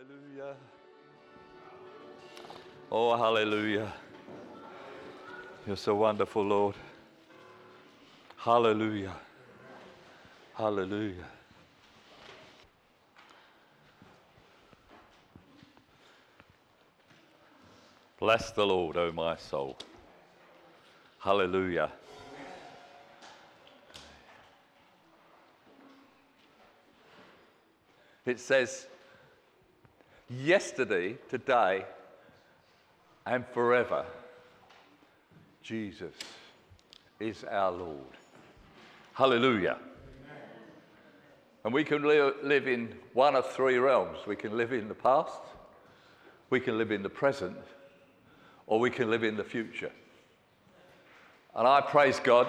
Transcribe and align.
Hallelujah. 0.00 0.54
Oh, 2.90 3.16
hallelujah. 3.18 3.92
You're 5.66 5.76
so 5.76 5.94
wonderful, 5.94 6.42
Lord. 6.42 6.74
Hallelujah. 8.38 9.14
Hallelujah. 10.54 11.26
Bless 18.18 18.52
the 18.52 18.64
Lord, 18.64 18.96
O 18.96 19.12
my 19.12 19.36
soul. 19.36 19.76
Hallelujah. 21.18 21.90
It 28.24 28.40
says, 28.40 28.86
yesterday, 30.30 31.16
today, 31.28 31.84
and 33.26 33.44
forever, 33.48 34.06
Jesus 35.62 36.14
is 37.18 37.44
our 37.44 37.72
Lord. 37.72 38.16
Hallelujah. 39.12 39.78
And 41.64 41.74
we 41.74 41.84
can 41.84 42.02
li- 42.02 42.32
live 42.42 42.66
in 42.66 42.94
one 43.12 43.36
of 43.36 43.50
three 43.50 43.76
realms. 43.76 44.18
We 44.26 44.36
can 44.36 44.56
live 44.56 44.72
in 44.72 44.88
the 44.88 44.94
past, 44.94 45.42
we 46.48 46.60
can 46.60 46.78
live 46.78 46.90
in 46.90 47.02
the 47.02 47.10
present, 47.10 47.58
or 48.66 48.80
we 48.80 48.90
can 48.90 49.10
live 49.10 49.24
in 49.24 49.36
the 49.36 49.44
future. 49.44 49.92
And 51.54 51.66
I 51.66 51.80
praise 51.80 52.20
God. 52.20 52.46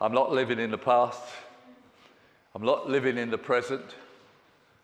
I'm 0.00 0.12
not 0.12 0.32
living 0.32 0.58
in 0.58 0.70
the 0.70 0.78
past, 0.78 1.22
I'm 2.54 2.64
not 2.64 2.90
living 2.90 3.16
in 3.16 3.30
the 3.30 3.38
present, 3.38 3.94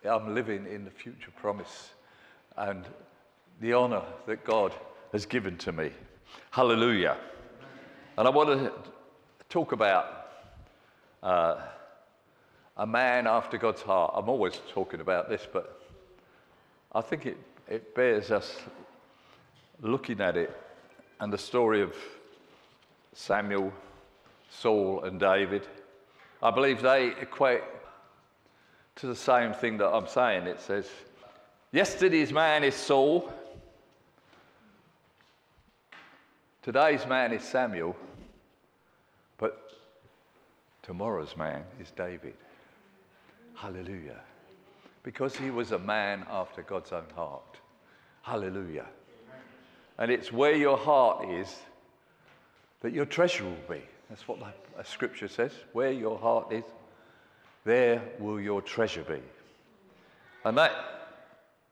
I'm 0.04 0.34
living 0.34 0.66
in 0.66 0.84
the 0.84 0.90
future 0.90 1.30
promise 1.36 1.90
and 2.56 2.86
the 3.60 3.74
honor 3.74 4.02
that 4.26 4.45
God 4.45 4.73
has 5.12 5.26
given 5.26 5.59
to 5.59 5.73
me. 5.73 5.90
Hallelujah. 6.51 7.16
And 8.16 8.26
I 8.26 8.30
want 8.30 8.48
to 8.48 8.73
talk 9.48 9.73
about 9.73 10.29
uh, 11.23 11.60
a 12.76 12.87
man 12.87 13.26
after 13.26 13.59
God's 13.59 13.82
heart. 13.82 14.12
I'm 14.16 14.29
always 14.29 14.60
talking 14.73 15.01
about 15.01 15.29
this, 15.29 15.46
but 15.52 15.82
I 16.92 17.02
think 17.02 17.26
it, 17.26 17.37
it 17.68 17.95
bears 17.95 18.30
us 18.30 18.57
looking 19.82 20.20
at 20.20 20.37
it 20.37 20.57
and 21.20 21.30
the 21.30 21.38
story 21.38 21.82
of 21.82 21.95
Samuel, 23.12 23.73
Saul, 24.48 25.04
and 25.04 25.20
David. 25.20 25.66
I 26.42 26.51
believe 26.51 26.80
they 26.80 27.09
equate 27.20 27.62
to 28.96 29.07
the 29.07 29.16
same 29.16 29.52
thing 29.52 29.79
that 29.79 29.88
I'm 29.88 30.07
saying. 30.07 30.46
It 30.46 30.60
says, 30.60 30.87
Yesterday's 31.73 32.33
man 32.33 32.65
is 32.65 32.74
Saul, 32.74 33.32
today's 36.63 37.07
man 37.07 37.32
is 37.32 37.43
Samuel, 37.43 37.97
but 39.38 39.71
tomorrow's 40.82 41.37
man 41.37 41.63
is 41.80 41.91
David. 41.93 42.35
Hallelujah. 43.55 44.21
Because 45.02 45.37
he 45.37 45.51
was 45.51 45.73
a 45.73 45.79
man 45.79 46.27
after 46.30 46.63
God's 46.63 46.93
own 46.93 47.04
heart. 47.15 47.59
Hallelujah. 48.23 48.87
And 49.99 50.10
it's 50.10 50.32
where 50.32 50.54
your 50.54 50.77
heart 50.77 51.29
is 51.29 51.59
that 52.80 52.93
your 52.93 53.04
treasure 53.04 53.45
will 53.45 53.75
be. 53.77 53.82
That's 54.09 54.27
what 54.27 54.38
the 54.41 54.82
scripture 54.85 55.29
says. 55.29 55.52
Where 55.73 55.93
your 55.93 56.19
heart 56.19 56.52
is, 56.52 56.65
there 57.71 58.02
will 58.18 58.40
your 58.40 58.60
treasure 58.60 59.04
be. 59.04 59.21
And 60.45 60.59
that, 60.59 60.73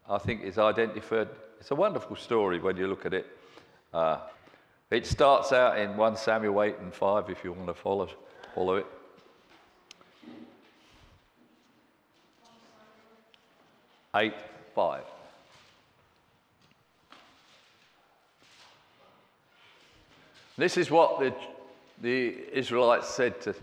I 0.08 0.18
think, 0.18 0.44
is 0.44 0.56
identified. 0.56 1.26
It's 1.58 1.72
a 1.72 1.74
wonderful 1.74 2.14
story 2.14 2.60
when 2.60 2.76
you 2.76 2.86
look 2.86 3.04
at 3.04 3.14
it. 3.14 3.26
Uh, 3.92 4.18
it 4.92 5.06
starts 5.06 5.52
out 5.52 5.76
in 5.76 5.96
1 5.96 6.16
Samuel 6.16 6.62
8 6.62 6.76
and 6.78 6.94
5, 6.94 7.30
if 7.30 7.42
you 7.42 7.52
want 7.52 7.66
to 7.66 7.74
follow, 7.74 8.08
follow 8.54 8.76
it. 8.76 8.86
Eight, 14.14 14.34
five. 14.76 15.02
This 20.56 20.76
is 20.76 20.92
what 20.92 21.18
the, 21.18 21.34
the 22.00 22.56
Israelites 22.56 23.08
said 23.08 23.40
to, 23.40 23.54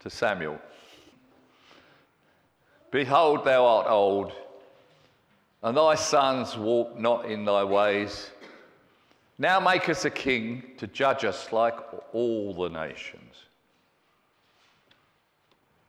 to 0.00 0.10
Samuel. 0.10 0.58
Behold, 2.92 3.46
thou 3.46 3.64
art 3.64 3.86
old, 3.88 4.32
and 5.62 5.76
thy 5.76 5.94
sons 5.94 6.58
walk 6.58 6.96
not 6.98 7.24
in 7.24 7.46
thy 7.46 7.64
ways. 7.64 8.30
Now 9.38 9.58
make 9.58 9.88
us 9.88 10.04
a 10.04 10.10
king 10.10 10.62
to 10.76 10.86
judge 10.86 11.24
us 11.24 11.52
like 11.52 11.74
all 12.12 12.52
the 12.52 12.68
nations. 12.68 13.34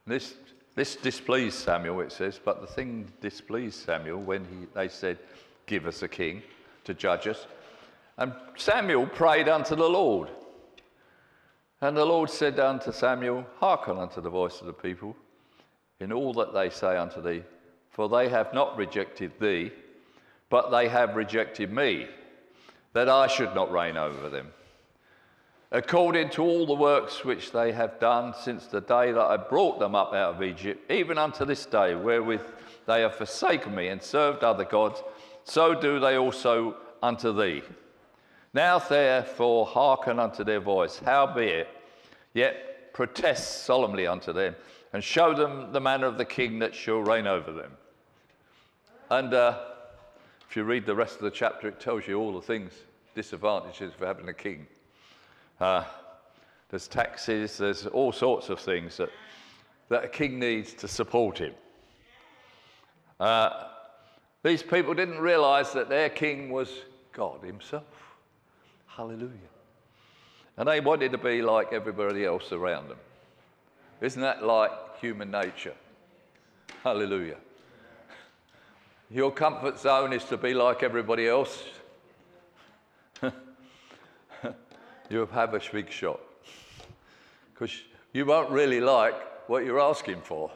This, 0.07 0.33
this 0.75 0.95
displeased 0.95 1.59
Samuel, 1.59 1.99
it 1.99 2.11
says, 2.13 2.39
but 2.43 2.61
the 2.61 2.67
thing 2.67 3.11
displeased 3.19 3.83
Samuel 3.83 4.21
when 4.21 4.45
he, 4.45 4.67
they 4.73 4.87
said, 4.87 5.19
Give 5.65 5.85
us 5.85 6.03
a 6.03 6.07
king 6.07 6.41
to 6.85 6.93
judge 6.93 7.27
us. 7.27 7.47
And 8.17 8.33
Samuel 8.55 9.07
prayed 9.07 9.49
unto 9.49 9.75
the 9.75 9.89
Lord. 9.89 10.29
And 11.81 11.97
the 11.97 12.05
Lord 12.05 12.29
said 12.29 12.59
unto 12.59 12.93
Samuel, 12.93 13.45
Hearken 13.59 13.97
unto 13.97 14.21
the 14.21 14.29
voice 14.29 14.61
of 14.61 14.67
the 14.67 14.73
people 14.73 15.17
in 15.99 16.11
all 16.11 16.33
that 16.33 16.53
they 16.53 16.69
say 16.69 16.97
unto 16.97 17.21
thee, 17.21 17.43
for 17.89 18.09
they 18.09 18.29
have 18.29 18.53
not 18.53 18.75
rejected 18.77 19.31
thee, 19.39 19.71
but 20.49 20.69
they 20.71 20.87
have 20.89 21.15
rejected 21.15 21.71
me, 21.71 22.07
that 22.93 23.09
I 23.09 23.27
should 23.27 23.55
not 23.55 23.71
reign 23.71 23.97
over 23.97 24.29
them. 24.29 24.51
According 25.71 26.29
to 26.31 26.43
all 26.43 26.67
the 26.67 26.75
works 26.75 27.25
which 27.25 27.51
they 27.51 27.71
have 27.71 27.99
done 27.99 28.35
since 28.39 28.67
the 28.67 28.81
day 28.81 29.11
that 29.11 29.25
I 29.25 29.37
brought 29.37 29.79
them 29.79 29.95
up 29.95 30.13
out 30.13 30.35
of 30.35 30.43
Egypt, 30.43 30.91
even 30.91 31.17
unto 31.17 31.45
this 31.45 31.65
day, 31.65 31.95
wherewith 31.95 32.41
they 32.85 33.01
have 33.01 33.15
forsaken 33.15 33.73
me 33.73 33.87
and 33.87 34.01
served 34.01 34.43
other 34.43 34.65
gods, 34.65 35.01
so 35.43 35.73
do 35.73 35.99
they 35.99 36.17
also 36.17 36.77
unto 37.01 37.33
thee. 37.33 37.63
Now 38.53 38.77
therefore 38.77 39.65
hearken 39.65 40.19
unto 40.19 40.43
their 40.43 40.59
voice, 40.59 40.99
howbeit, 40.99 41.67
yet 42.35 42.93
protest 42.93 43.63
solemnly 43.65 44.05
unto 44.05 44.31
them 44.31 44.55
and 44.93 45.03
show 45.03 45.33
them 45.33 45.71
the 45.71 45.81
manner 45.81 46.05
of 46.05 46.17
the 46.17 46.25
king 46.25 46.59
that 46.59 46.73
shall 46.73 46.99
reign 46.99 47.27
over 47.27 47.51
them. 47.51 47.71
And 49.09 49.33
uh, 49.33 49.59
if 50.49 50.55
you 50.55 50.63
read 50.63 50.85
the 50.85 50.95
rest 50.95 51.15
of 51.15 51.21
the 51.21 51.31
chapter, 51.31 51.67
it 51.67 51.79
tells 51.79 52.07
you 52.07 52.19
all 52.19 52.33
the 52.33 52.41
things, 52.41 52.71
disadvantages 53.15 53.93
of 53.93 53.99
having 53.99 54.29
a 54.29 54.33
king. 54.33 54.67
Uh, 55.59 55.83
there's 56.69 56.87
taxes, 56.87 57.57
there's 57.57 57.87
all 57.87 58.11
sorts 58.11 58.49
of 58.49 58.59
things 58.59 58.97
that, 58.97 59.09
that 59.89 60.03
a 60.03 60.07
king 60.07 60.39
needs 60.39 60.73
to 60.73 60.87
support 60.87 61.39
him. 61.39 61.53
Uh, 63.19 63.67
these 64.43 64.61
people 64.61 64.93
didn't 64.93 65.19
realize 65.19 65.71
that 65.73 65.89
their 65.89 66.09
king 66.09 66.49
was 66.49 66.69
God 67.13 67.41
Himself. 67.43 67.83
Hallelujah. 68.87 69.31
And 70.57 70.67
they 70.67 70.81
wanted 70.81 71.13
to 71.13 71.17
be 71.17 71.41
like 71.41 71.71
everybody 71.71 72.25
else 72.25 72.51
around 72.51 72.89
them. 72.89 72.97
Isn't 74.03 74.21
that 74.21 74.43
like 74.43 74.99
human 74.99 75.31
nature? 75.31 75.73
Hallelujah. 76.83 77.37
Your 79.09 79.31
comfort 79.31 79.79
zone 79.79 80.11
is 80.11 80.25
to 80.25 80.35
be 80.35 80.53
like 80.53 80.83
everybody 80.83 81.25
else. 81.25 81.63
you 85.09 85.25
have 85.31 85.53
a 85.53 85.61
big 85.71 85.89
shot. 85.89 86.19
Because 87.53 87.71
you 88.11 88.25
won't 88.25 88.49
really 88.49 88.81
like 88.81 89.15
what 89.47 89.63
you're 89.63 89.79
asking 89.79 90.19
for. 90.19 90.51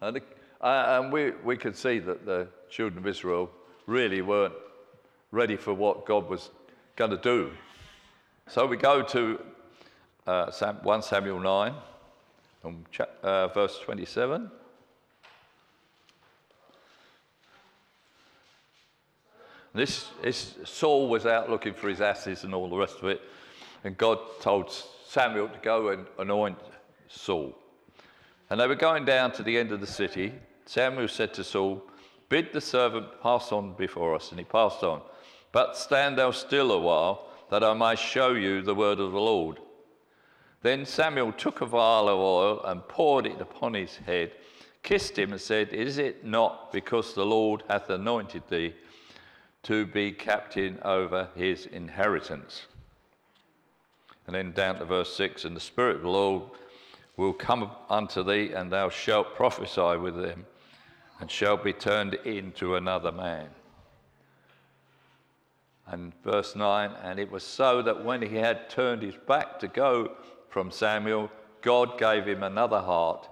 And, 0.00 0.22
uh, 0.62 1.00
and 1.02 1.12
we, 1.12 1.32
we 1.44 1.58
could 1.58 1.76
see 1.76 1.98
that 1.98 2.24
the 2.24 2.48
children 2.70 2.96
of 2.96 3.06
Israel 3.06 3.50
really 3.86 4.22
weren't 4.22 4.54
ready 5.32 5.56
for 5.56 5.74
what 5.74 6.06
God 6.06 6.30
was 6.30 6.48
going 6.96 7.10
to 7.10 7.18
do. 7.18 7.50
So 8.48 8.64
we 8.64 8.78
go 8.78 9.02
to 9.02 9.38
uh, 10.26 10.50
1 10.82 11.02
Samuel 11.02 11.40
9, 11.40 11.74
um, 12.64 12.84
uh, 13.22 13.48
verse 13.48 13.78
27. 13.84 14.50
This 19.72 20.08
is, 20.22 20.56
Saul 20.64 21.08
was 21.08 21.26
out 21.26 21.48
looking 21.48 21.74
for 21.74 21.88
his 21.88 22.00
asses 22.00 22.44
and 22.44 22.54
all 22.54 22.68
the 22.68 22.76
rest 22.76 22.98
of 22.98 23.04
it, 23.04 23.20
and 23.84 23.96
God 23.96 24.18
told 24.40 24.72
Samuel 25.06 25.48
to 25.48 25.58
go 25.60 25.90
and 25.90 26.06
anoint 26.18 26.58
Saul. 27.08 27.56
And 28.50 28.58
they 28.58 28.66
were 28.66 28.74
going 28.74 29.04
down 29.04 29.30
to 29.32 29.44
the 29.44 29.56
end 29.56 29.70
of 29.70 29.80
the 29.80 29.86
city. 29.86 30.34
Samuel 30.66 31.08
said 31.08 31.32
to 31.34 31.44
Saul, 31.44 31.82
Bid 32.28 32.52
the 32.52 32.60
servant 32.60 33.06
pass 33.22 33.52
on 33.52 33.74
before 33.74 34.14
us. 34.14 34.30
And 34.30 34.38
he 34.38 34.44
passed 34.44 34.82
on. 34.82 35.02
But 35.52 35.76
stand 35.76 36.18
thou 36.18 36.30
still 36.32 36.72
a 36.72 36.78
while, 36.78 37.28
that 37.50 37.64
I 37.64 37.74
may 37.74 37.96
show 37.96 38.32
you 38.32 38.62
the 38.62 38.74
word 38.74 39.00
of 39.00 39.12
the 39.12 39.20
Lord. 39.20 39.58
Then 40.62 40.84
Samuel 40.84 41.32
took 41.32 41.62
a 41.62 41.66
vial 41.66 42.08
of 42.08 42.18
oil 42.18 42.64
and 42.64 42.86
poured 42.86 43.26
it 43.26 43.40
upon 43.40 43.74
his 43.74 43.96
head, 43.96 44.32
kissed 44.82 45.18
him, 45.18 45.32
and 45.32 45.40
said, 45.40 45.70
Is 45.70 45.96
it 45.96 46.24
not 46.24 46.70
because 46.70 47.14
the 47.14 47.24
Lord 47.24 47.62
hath 47.68 47.88
anointed 47.88 48.42
thee 48.48 48.74
to 49.62 49.86
be 49.86 50.12
captain 50.12 50.78
over 50.82 51.28
his 51.34 51.64
inheritance? 51.66 52.66
And 54.26 54.34
then 54.34 54.52
down 54.52 54.78
to 54.78 54.84
verse 54.84 55.14
6 55.16 55.46
And 55.46 55.56
the 55.56 55.60
Spirit 55.60 55.96
of 55.96 56.02
the 56.02 56.08
Lord 56.08 56.42
will 57.16 57.32
come 57.32 57.70
unto 57.88 58.22
thee, 58.22 58.52
and 58.52 58.70
thou 58.70 58.90
shalt 58.90 59.34
prophesy 59.34 59.96
with 59.96 60.20
them, 60.20 60.44
and 61.20 61.30
shalt 61.30 61.64
be 61.64 61.72
turned 61.72 62.14
into 62.24 62.76
another 62.76 63.12
man. 63.12 63.48
And 65.86 66.12
verse 66.22 66.54
9, 66.54 66.92
and 67.02 67.18
it 67.18 67.30
was 67.30 67.42
so 67.42 67.82
that 67.82 68.04
when 68.04 68.22
he 68.22 68.36
had 68.36 68.68
turned 68.70 69.02
his 69.02 69.16
back 69.26 69.58
to 69.58 69.68
go 69.68 70.12
from 70.50 70.70
Samuel, 70.70 71.30
God 71.62 71.98
gave 71.98 72.26
him 72.26 72.42
another 72.42 72.80
heart, 72.80 73.28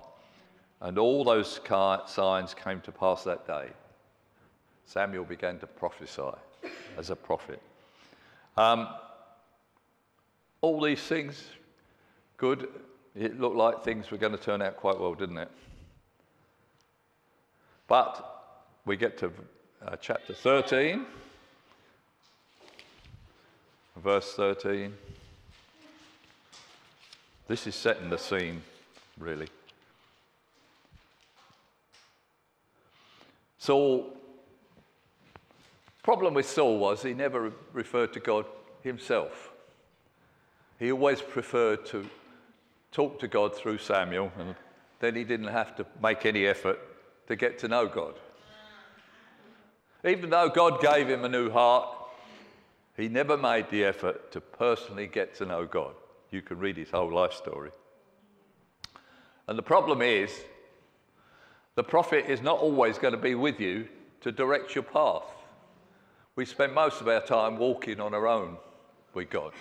and 0.81 0.99
all 0.99 1.25
those 1.25 1.61
signs 2.07 2.55
came 2.55 2.81
to 2.83 2.93
pass 2.93 3.25
that 3.25 3.47
day. 3.47 3.69
Samuel 4.87 5.25
began 5.25 5.59
to 5.59 5.67
prophesy 5.67 6.31
as 6.97 7.11
a 7.11 7.17
prophet. 7.17 7.61
Um, 8.57 8.89
all 10.61 10.81
these 10.81 11.03
things, 11.03 11.45
good. 12.37 12.69
It 13.15 13.39
looked 13.39 13.57
like 13.57 13.83
things 13.83 14.11
were 14.11 14.17
going 14.17 14.33
to 14.33 14.39
turn 14.39 14.63
out 14.63 14.77
quite 14.77 14.99
well, 14.99 15.15
didn't 15.15 15.39
it? 15.39 15.51
But 17.89 18.55
we 18.85 18.97
get 18.97 19.19
to 19.19 19.33
uh, 19.85 19.97
chapter 19.97 20.35
13, 20.35 21.05
verse 23.97 24.35
13. 24.35 24.95
This 27.49 27.67
is 27.67 27.75
setting 27.75 28.11
the 28.11 28.19
scene, 28.19 28.63
really. 29.19 29.49
Saul, 33.59 34.15
problem 36.03 36.35
with 36.35 36.47
Saul 36.47 36.79
was 36.79 37.03
he 37.03 37.15
never 37.15 37.51
referred 37.73 38.13
to 38.13 38.21
God 38.21 38.45
himself. 38.83 39.51
He 40.79 40.93
always 40.93 41.23
preferred 41.23 41.87
to 41.87 42.09
talk 42.93 43.19
to 43.21 43.29
God 43.29 43.57
through 43.57 43.79
Samuel, 43.79 44.31
and 44.39 44.55
then 45.01 45.17
he 45.17 45.25
didn't 45.25 45.49
have 45.49 45.75
to 45.77 45.87
make 46.03 46.27
any 46.27 46.47
effort 46.47 46.79
to 47.29 47.35
get 47.35 47.59
to 47.61 47.69
know 47.69 47.87
God. 47.87 48.15
Even 50.05 50.29
though 50.29 50.51
God 50.51 50.83
gave 50.83 51.09
him 51.09 51.25
a 51.25 51.29
new 51.31 51.51
heart, 51.51 51.89
he 52.95 53.09
never 53.09 53.39
made 53.39 53.71
the 53.71 53.85
effort 53.85 54.33
to 54.33 54.41
personally 54.41 55.07
get 55.07 55.35
to 55.37 55.47
know 55.47 55.65
God. 55.65 55.95
You 56.31 56.43
can 56.43 56.59
read 56.59 56.77
his 56.77 56.91
whole 56.91 57.13
life 57.13 57.33
story. 57.33 57.71
And 59.47 59.59
the 59.59 59.63
problem 59.63 60.03
is, 60.03 60.31
the 61.75 61.85
prophet 61.85 62.27
is 62.29 62.43
not 62.43 62.59
always 62.59 62.99
going 62.99 63.13
to 63.13 63.21
be 63.21 63.35
with 63.35 63.61
you 63.61 63.89
to 64.21 64.33
direct 64.33 64.75
your 64.75 64.85
path. 64.85 65.23
We 66.37 66.45
spend 66.45 66.75
most 66.75 67.01
of 67.01 67.09
our 67.09 67.21
time 67.21 67.57
walking 67.57 68.01
on 68.01 68.15
our 68.15 68.27
own 68.27 68.57
with 69.15 69.31
God. 69.31 69.53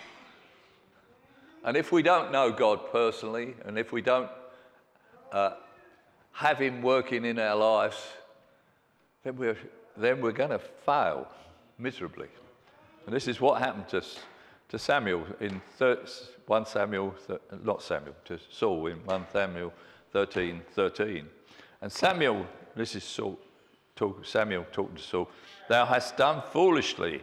And 1.64 1.76
if 1.76 1.90
we 1.90 2.02
don't 2.02 2.30
know 2.30 2.52
God 2.52 2.92
personally, 2.92 3.54
and 3.64 3.78
if 3.78 3.92
we 3.92 4.00
don't 4.00 4.30
uh, 5.32 5.54
have 6.32 6.58
Him 6.58 6.82
working 6.82 7.24
in 7.24 7.38
our 7.38 7.56
lives, 7.56 7.96
then 9.24 9.36
we're, 9.36 9.58
then 9.96 10.20
we're 10.20 10.32
going 10.32 10.50
to 10.50 10.58
fail 10.58 11.26
miserably. 11.78 12.28
And 13.06 13.14
this 13.14 13.26
is 13.26 13.40
what 13.40 13.60
happened 13.60 13.88
to, 13.88 14.02
to 14.68 14.78
Samuel 14.78 15.26
in 15.40 15.60
thir- 15.76 16.04
1 16.46 16.66
Samuel, 16.66 17.14
not 17.62 17.82
Samuel, 17.82 18.14
to 18.24 18.38
Saul 18.50 18.86
in 18.86 19.04
1 19.04 19.26
Samuel 19.32 19.72
13 20.12 20.62
13. 20.74 21.28
And 21.80 21.92
Samuel, 21.92 22.46
this 22.74 22.94
is 22.94 23.04
Saul, 23.04 23.38
talk, 23.94 24.24
Samuel 24.24 24.66
talking 24.72 24.96
to 24.96 25.02
Saul, 25.02 25.30
thou 25.68 25.86
hast 25.86 26.16
done 26.16 26.42
foolishly. 26.52 27.22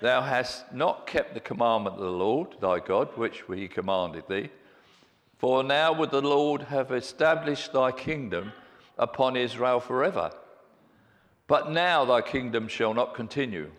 Thou 0.00 0.20
hast 0.20 0.72
not 0.72 1.06
kept 1.06 1.34
the 1.34 1.40
commandment 1.40 1.96
of 1.96 2.02
the 2.02 2.10
Lord 2.10 2.56
thy 2.60 2.80
God, 2.80 3.08
which 3.16 3.44
he 3.48 3.68
commanded 3.68 4.24
thee. 4.28 4.50
For 5.38 5.62
now 5.62 5.92
would 5.92 6.10
the 6.10 6.20
Lord 6.20 6.62
have 6.62 6.92
established 6.92 7.72
thy 7.72 7.92
kingdom 7.92 8.52
upon 8.98 9.36
Israel 9.36 9.80
forever. 9.80 10.30
But 11.46 11.70
now 11.70 12.04
thy 12.04 12.22
kingdom 12.22 12.68
shall 12.68 12.94
not 12.94 13.14
continue. 13.14 13.70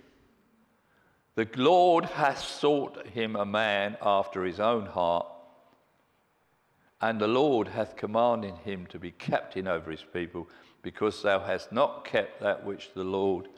The 1.36 1.48
Lord 1.58 2.06
hath 2.06 2.40
sought 2.40 3.08
him 3.08 3.36
a 3.36 3.46
man 3.46 3.98
after 4.02 4.46
his 4.46 4.60
own 4.60 4.86
heart, 4.86 5.28
and 7.02 7.20
the 7.20 7.28
Lord 7.28 7.68
hath 7.68 7.98
commanded 7.98 8.56
him 8.64 8.86
to 8.88 8.98
be 8.98 9.12
captain 9.12 9.68
over 9.68 9.92
his 9.92 10.06
people, 10.14 10.48
because 10.82 11.22
thou 11.22 11.40
hast 11.40 11.72
not 11.72 12.06
kept 12.06 12.42
that 12.42 12.66
which 12.66 12.94
the 12.94 13.04
Lord 13.04 13.50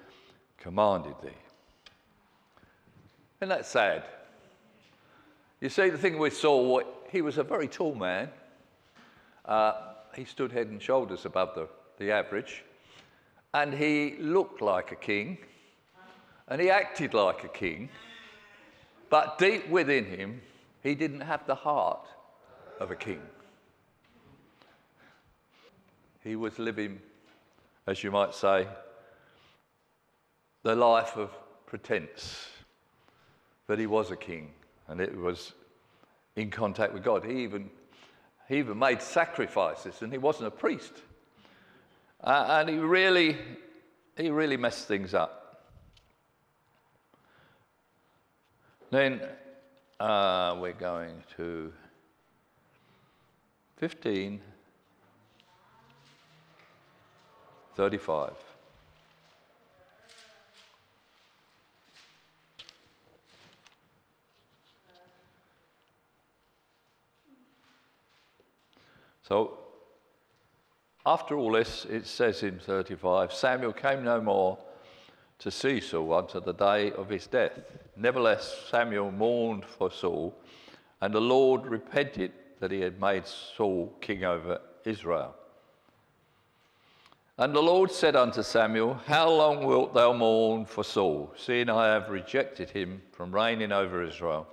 commanded 0.58 1.14
thee. 1.22 1.30
Isn't 3.40 3.50
that 3.50 3.68
sad? 3.68 4.04
You 5.62 5.70
see, 5.70 5.90
the 5.90 5.98
thing 5.98 6.18
with 6.18 6.36
Saul, 6.36 6.82
he 7.12 7.22
was 7.22 7.38
a 7.38 7.44
very 7.44 7.68
tall 7.68 7.94
man. 7.94 8.30
Uh, 9.46 9.74
he 10.16 10.26
stood 10.26 10.52
head 10.52 10.68
and 10.68 10.82
shoulders 10.82 11.26
above 11.26 11.54
the, 11.54 11.68
the 12.00 12.12
average. 12.12 12.64
And 13.54 13.74
he 13.74 14.18
looked 14.20 14.62
like 14.62 14.92
a 14.92 14.96
king. 14.96 15.38
And 16.48 16.62
he 16.62 16.70
acted 16.70 17.14
like 17.14 17.44
a 17.44 17.50
king. 17.50 17.90
But 19.10 19.38
deep 19.38 19.70
within 19.70 20.06
him, 20.06 20.42
he 20.84 20.96
didn't 20.96 21.22
have 21.22 21.46
the 21.46 21.56
heart 21.56 22.08
of 22.80 22.92
a 22.92 22.96
king. 22.96 23.22
He 26.24 26.36
was 26.36 26.60
living, 26.60 27.00
as 27.86 28.04
you 28.04 28.12
might 28.12 28.34
say, 28.34 28.68
the 30.64 30.76
life 30.76 31.16
of 31.16 31.32
pretense 31.66 32.48
that 33.68 33.80
he 33.80 33.86
was 33.86 34.12
a 34.12 34.16
king 34.16 34.52
and 34.88 35.00
it 35.00 35.16
was 35.16 35.54
in 36.36 36.50
contact 36.50 36.94
with 36.94 37.04
God. 37.04 37.26
He 37.26 37.44
even, 37.44 37.70
he 38.48 38.58
even 38.58 38.78
made 38.80 39.02
sacrifices 39.02 40.02
and 40.02 40.12
he 40.12 40.18
wasn't 40.18 40.48
a 40.48 40.52
priest. 40.52 40.94
Uh, 42.22 42.46
and 42.60 42.70
he 42.70 42.76
really, 42.76 43.38
he 44.16 44.30
really 44.30 44.58
messed 44.58 44.88
things 44.88 45.14
up. 45.14 45.37
Then 48.90 49.22
uh, 50.00 50.56
we're 50.60 50.72
going 50.72 51.22
to 51.36 51.74
15, 53.78 54.40
35. 57.76 58.32
So, 69.28 69.58
after 71.06 71.36
all 71.36 71.52
this, 71.52 71.86
it 71.90 72.08
says 72.08 72.44
in 72.44 72.60
35 72.60 73.34
Samuel 73.34 73.74
came 73.74 74.06
no 74.06 74.22
more 74.22 74.58
to 75.40 75.52
see 75.52 75.80
Saul 75.80 76.18
until 76.18 76.42
the 76.42 76.54
day 76.54 76.92
of 76.92 77.10
his 77.10 77.28
death. 77.28 77.60
Nevertheless, 77.96 78.66
Samuel 78.70 79.12
mourned 79.12 79.66
for 79.66 79.92
Saul, 79.92 80.36
and 81.02 81.14
the 81.14 81.22
Lord 81.22 81.66
repented 81.66 82.32
that 82.60 82.72
he 82.72 82.82
had 82.82 83.00
made 83.00 83.26
Saul 83.26 83.94
king 84.02 84.24
over 84.24 84.60
Israel. 84.84 85.36
And 87.40 87.56
the 87.56 87.62
Lord 87.62 87.92
said 87.92 88.16
unto 88.16 88.42
Samuel, 88.42 88.96
How 89.06 89.30
long 89.30 89.64
wilt 89.64 89.94
thou 89.94 90.12
mourn 90.12 90.66
for 90.66 90.84
Saul, 90.84 91.32
seeing 91.38 91.70
I 91.70 91.94
have 91.94 92.10
rejected 92.10 92.72
him 92.72 93.04
from 93.12 93.34
reigning 93.34 93.72
over 93.72 94.04
Israel? 94.04 94.48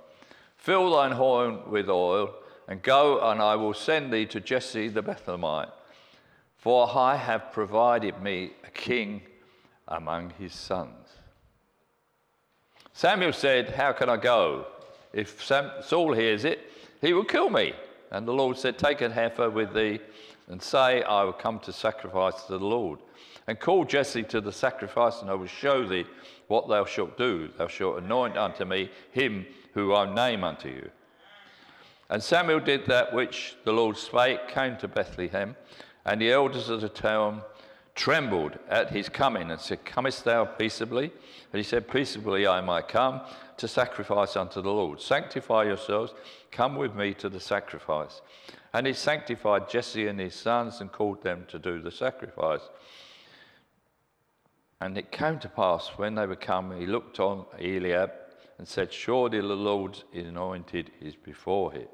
Fill 0.55 0.91
thine 0.91 1.13
horn 1.13 1.67
with 1.67 1.89
oil 1.89 2.35
and 2.67 2.83
go, 2.83 3.27
and 3.27 3.41
I 3.41 3.55
will 3.55 3.73
send 3.73 4.13
thee 4.13 4.27
to 4.27 4.39
Jesse 4.39 4.89
the 4.89 5.01
Bethlehemite, 5.01 5.71
for 6.57 6.87
I 6.95 7.15
have 7.15 7.51
provided 7.51 8.21
me 8.21 8.51
a 8.63 8.69
king 8.69 9.21
among 9.87 10.31
his 10.39 10.53
sons. 10.53 11.07
Samuel 12.93 13.33
said, 13.33 13.71
How 13.71 13.91
can 13.91 14.09
I 14.09 14.17
go? 14.17 14.65
If 15.13 15.43
Saul 15.43 16.13
hears 16.13 16.45
it, 16.45 16.71
he 17.01 17.13
will 17.13 17.25
kill 17.25 17.49
me. 17.49 17.73
And 18.11 18.27
the 18.27 18.33
Lord 18.33 18.57
said, 18.57 18.77
Take 18.77 19.01
an 19.01 19.11
heifer 19.11 19.49
with 19.49 19.73
thee, 19.73 19.99
and 20.47 20.61
say, 20.61 21.03
I 21.03 21.23
will 21.23 21.33
come 21.33 21.59
to 21.59 21.73
sacrifice 21.73 22.43
to 22.43 22.57
the 22.57 22.65
Lord. 22.65 22.99
And 23.47 23.59
call 23.59 23.85
Jesse 23.85 24.23
to 24.23 24.41
the 24.41 24.51
sacrifice, 24.51 25.21
and 25.21 25.29
I 25.29 25.33
will 25.33 25.47
show 25.47 25.87
thee 25.87 26.05
what 26.47 26.67
thou 26.67 26.85
shalt 26.85 27.17
do. 27.17 27.49
Thou 27.57 27.67
shalt 27.67 27.97
anoint 27.97 28.37
unto 28.37 28.65
me 28.65 28.89
him 29.11 29.45
who 29.73 29.93
I 29.93 30.13
name 30.13 30.43
unto 30.43 30.69
you. 30.69 30.89
And 32.09 32.21
Samuel 32.21 32.59
did 32.59 32.85
that 32.85 33.13
which 33.13 33.55
the 33.63 33.73
Lord 33.73 33.97
spake, 33.97 34.47
came 34.47 34.77
to 34.77 34.87
Bethlehem, 34.87 35.55
and 36.05 36.21
the 36.21 36.31
elders 36.31 36.69
of 36.69 36.81
the 36.81 36.89
town 36.89 37.41
trembled 37.95 38.59
at 38.69 38.91
his 38.91 39.07
coming 39.07 39.49
and 39.49 39.59
said, 39.59 39.85
Comest 39.85 40.25
thou 40.25 40.45
peaceably? 40.45 41.05
And 41.05 41.57
he 41.57 41.63
said, 41.63 41.89
Peaceably 41.89 42.45
I 42.45 42.61
might 42.61 42.89
come 42.89 43.21
to 43.57 43.67
sacrifice 43.67 44.35
unto 44.35 44.61
the 44.61 44.71
Lord. 44.71 45.01
Sanctify 45.01 45.63
yourselves, 45.63 46.13
come 46.51 46.75
with 46.75 46.93
me 46.93 47.13
to 47.15 47.29
the 47.29 47.39
sacrifice. 47.39 48.21
And 48.73 48.85
he 48.85 48.93
sanctified 48.93 49.69
Jesse 49.69 50.07
and 50.07 50.19
his 50.19 50.35
sons 50.35 50.81
and 50.81 50.91
called 50.91 51.23
them 51.23 51.45
to 51.47 51.57
do 51.57 51.81
the 51.81 51.91
sacrifice. 51.91 52.61
And 54.81 54.97
it 54.97 55.11
came 55.11 55.39
to 55.39 55.49
pass 55.49 55.87
when 55.95 56.15
they 56.15 56.25
were 56.25 56.35
come, 56.35 56.77
he 56.77 56.85
looked 56.85 57.21
on 57.21 57.45
Eliab 57.57 58.11
and 58.57 58.67
said, 58.67 58.91
Surely 58.91 59.39
the 59.39 59.47
Lord's 59.47 60.03
anointed 60.13 60.91
is 61.01 61.15
before 61.15 61.71
him. 61.71 61.87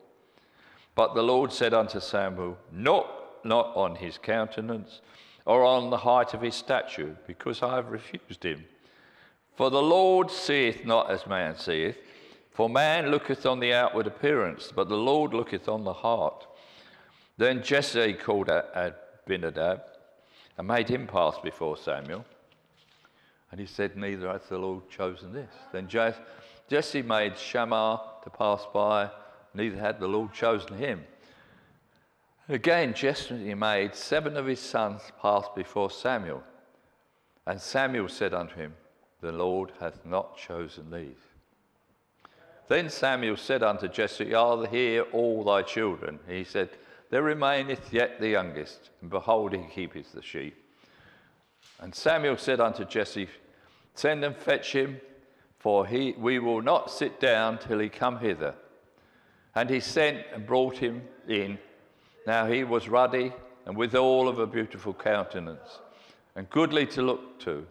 But 0.95 1.13
the 1.13 1.21
Lord 1.21 1.53
said 1.53 1.75
unto 1.75 1.99
Samuel, 1.99 2.57
Not, 2.71 3.45
not 3.45 3.75
on 3.75 3.95
his 3.95 4.17
countenance 4.17 5.01
or 5.45 5.63
on 5.63 5.89
the 5.89 5.97
height 5.97 6.33
of 6.33 6.41
his 6.41 6.55
stature, 6.55 7.15
because 7.27 7.63
I 7.63 7.75
have 7.75 7.91
refused 7.91 8.43
him. 8.43 8.65
For 9.55 9.69
the 9.69 9.81
Lord 9.81 10.31
seeth 10.31 10.85
not 10.85 11.11
as 11.11 11.27
man 11.27 11.57
seeth, 11.57 11.97
for 12.51 12.69
man 12.69 13.09
looketh 13.09 13.45
on 13.45 13.59
the 13.59 13.73
outward 13.73 14.07
appearance, 14.07 14.71
but 14.75 14.89
the 14.89 14.97
Lord 14.97 15.33
looketh 15.33 15.67
on 15.67 15.83
the 15.83 15.93
heart. 15.93 16.45
Then 17.37 17.63
Jesse 17.63 18.13
called 18.13 18.49
Abinadab 18.49 19.81
and 20.57 20.67
made 20.67 20.89
him 20.89 21.07
pass 21.07 21.37
before 21.43 21.77
Samuel. 21.77 22.25
And 23.51 23.59
he 23.59 23.65
said, 23.65 23.97
Neither 23.97 24.27
hath 24.31 24.49
the 24.49 24.57
Lord 24.57 24.89
chosen 24.89 25.33
this. 25.33 25.51
Then 25.71 25.87
Jesse 26.69 27.01
made 27.01 27.37
Shammah 27.37 28.01
to 28.23 28.29
pass 28.29 28.65
by, 28.73 29.09
neither 29.53 29.77
had 29.77 29.99
the 29.99 30.07
Lord 30.07 30.33
chosen 30.33 30.77
him. 30.77 31.03
Again, 32.49 32.93
Jesse 32.93 33.53
made 33.53 33.95
seven 33.95 34.35
of 34.35 34.45
his 34.45 34.59
sons 34.59 35.01
pass 35.21 35.45
before 35.55 35.89
Samuel. 35.89 36.43
And 37.45 37.59
Samuel 37.59 38.09
said 38.09 38.33
unto 38.33 38.55
him, 38.55 38.73
The 39.21 39.31
Lord 39.31 39.71
hath 39.79 40.05
not 40.05 40.37
chosen 40.37 40.91
these. 40.91 41.17
Then 42.67 42.89
Samuel 42.89 43.37
said 43.37 43.63
unto 43.63 43.87
Jesse, 43.87 44.33
Are 44.33 44.65
here 44.65 45.03
all 45.11 45.43
thy 45.43 45.61
children? 45.61 46.19
he 46.27 46.43
said, 46.43 46.69
There 47.09 47.23
remaineth 47.23 47.91
yet 47.93 48.19
the 48.19 48.29
youngest, 48.29 48.89
and 49.01 49.09
behold, 49.09 49.53
he 49.53 49.63
keepeth 49.63 50.13
the 50.13 50.21
sheep. 50.21 50.55
And 51.79 51.93
Samuel 51.93 52.37
said 52.37 52.59
unto 52.59 52.85
Jesse, 52.85 53.27
Send 53.95 54.23
and 54.23 54.37
fetch 54.37 54.71
him, 54.71 55.01
for 55.59 55.85
he, 55.85 56.13
we 56.17 56.39
will 56.39 56.61
not 56.61 56.89
sit 56.89 57.19
down 57.19 57.57
till 57.57 57.79
he 57.79 57.89
come 57.89 58.19
hither. 58.19 58.55
And 59.53 59.69
he 59.69 59.79
sent 59.79 60.25
and 60.33 60.45
brought 60.45 60.77
him 60.77 61.01
in. 61.27 61.59
Now 62.25 62.45
he 62.45 62.63
was 62.63 62.87
ruddy 62.87 63.33
and 63.65 63.75
withal 63.75 64.27
of 64.27 64.39
a 64.39 64.47
beautiful 64.47 64.93
countenance, 64.93 65.79
and 66.35 66.49
goodly 66.49 66.85
to 66.87 67.01
look 67.01 67.39
to. 67.41 67.65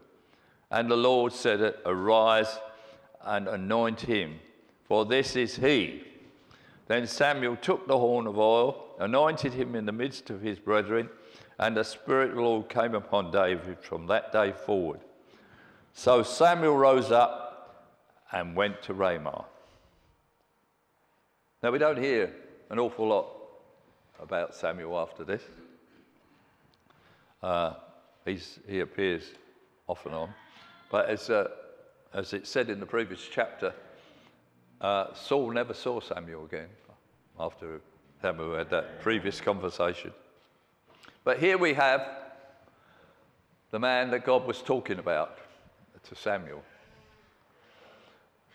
And 0.71 0.91
the 0.91 0.97
Lord 0.97 1.33
said, 1.33 1.75
Arise 1.85 2.59
and 3.25 3.49
anoint 3.49 4.03
him, 4.03 4.39
for 4.85 5.05
this 5.05 5.37
is 5.37 5.57
he. 5.57 6.05
Then 6.87 7.07
Samuel 7.07 7.57
took 7.57 7.87
the 7.87 7.99
horn 7.99 8.27
of 8.27 8.39
oil, 8.39 8.95
anointed 8.99 9.53
him 9.53 9.75
in 9.75 9.87
the 9.87 9.93
midst 9.93 10.31
of 10.31 10.43
his 10.43 10.59
brethren, 10.59 11.09
and 11.59 11.77
the 11.77 11.85
Spirit 11.85 12.31
of 12.31 12.37
the 12.37 12.43
Lord 12.43 12.69
came 12.69 12.95
upon 12.95 13.31
David 13.31 13.79
from 13.81 14.07
that 14.07 14.33
day 14.33 14.53
forward. 14.53 15.01
So 15.93 16.23
Samuel 16.23 16.77
rose 16.77 17.11
up 17.11 17.97
and 18.33 18.57
went 18.57 18.83
to 18.83 18.95
Ramah. 18.95 19.45
Now, 21.63 21.71
we 21.71 21.79
don't 21.79 21.99
hear 21.99 22.35
an 22.71 22.79
awful 22.79 23.09
lot 23.09 23.40
about 24.21 24.55
Samuel 24.55 24.99
after 24.99 25.25
this. 25.25 25.43
Uh, 27.43 27.75
he 28.27 28.81
appears 28.81 29.25
off 29.87 30.07
and 30.07 30.15
on. 30.15 30.31
But 30.91 31.09
as, 31.09 31.31
uh, 31.31 31.49
as 32.13 32.33
it 32.33 32.47
said 32.47 32.71
in 32.71 32.81
the 32.81 32.87
previous 32.87 33.27
chapter, 33.31 33.73
uh, 34.81 35.15
Saul 35.15 35.51
never 35.51 35.75
saw 35.75 36.01
Samuel 36.01 36.45
again 36.45 36.69
after 37.39 37.81
Samuel 38.23 38.57
had 38.57 38.71
that 38.71 39.01
previous 39.01 39.41
conversation. 39.41 40.13
But 41.25 41.39
here 41.39 41.59
we 41.59 41.75
have 41.75 42.07
the 43.71 43.79
man 43.79 44.11
that 44.11 44.25
God 44.25 44.47
was 44.47 44.63
talking 44.63 44.99
about 44.99 45.39
to 46.09 46.15
Samuel. 46.15 46.63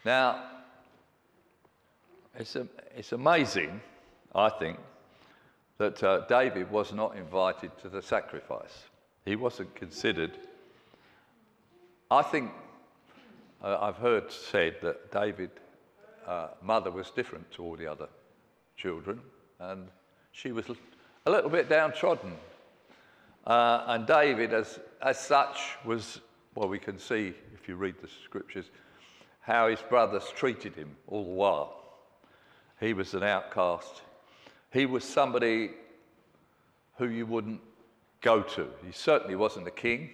Now, 0.03 0.43
it's, 2.37 2.55
a, 2.55 2.67
it's 2.95 3.11
amazing, 3.11 3.81
I 4.33 4.49
think, 4.49 4.77
that 5.77 6.01
uh, 6.03 6.25
David 6.27 6.71
was 6.71 6.93
not 6.93 7.15
invited 7.15 7.71
to 7.79 7.89
the 7.89 8.01
sacrifice. 8.01 8.85
He 9.25 9.35
wasn't 9.35 9.75
considered. 9.75 10.31
I 12.09 12.21
think 12.21 12.51
uh, 13.63 13.77
I've 13.81 13.97
heard 13.97 14.31
said 14.31 14.75
that 14.81 15.11
David's 15.11 15.59
uh, 16.27 16.49
mother 16.61 16.91
was 16.91 17.11
different 17.11 17.51
to 17.51 17.63
all 17.63 17.75
the 17.75 17.87
other 17.87 18.07
children, 18.77 19.19
and 19.59 19.87
she 20.31 20.51
was 20.51 20.65
a 21.25 21.31
little 21.31 21.49
bit 21.49 21.69
downtrodden. 21.69 22.33
Uh, 23.45 23.83
and 23.87 24.07
David, 24.07 24.53
as, 24.53 24.79
as 25.01 25.19
such, 25.19 25.77
was, 25.85 26.21
well, 26.55 26.67
we 26.67 26.79
can 26.79 26.97
see 26.97 27.33
if 27.53 27.67
you 27.67 27.75
read 27.75 27.95
the 28.01 28.07
scriptures, 28.23 28.65
how 29.41 29.67
his 29.67 29.79
brothers 29.81 30.31
treated 30.35 30.75
him 30.75 30.95
all 31.07 31.23
the 31.23 31.29
while. 31.29 31.83
He 32.79 32.93
was 32.93 33.13
an 33.13 33.23
outcast. 33.23 34.01
He 34.75 34.85
was 34.85 35.05
somebody 35.05 35.69
who 36.97 37.07
you 37.07 37.25
wouldn't 37.25 37.61
go 38.19 38.41
to. 38.41 38.67
He 38.85 38.91
certainly 38.91 39.37
wasn't 39.37 39.69
a 39.69 39.71
king. 39.71 40.09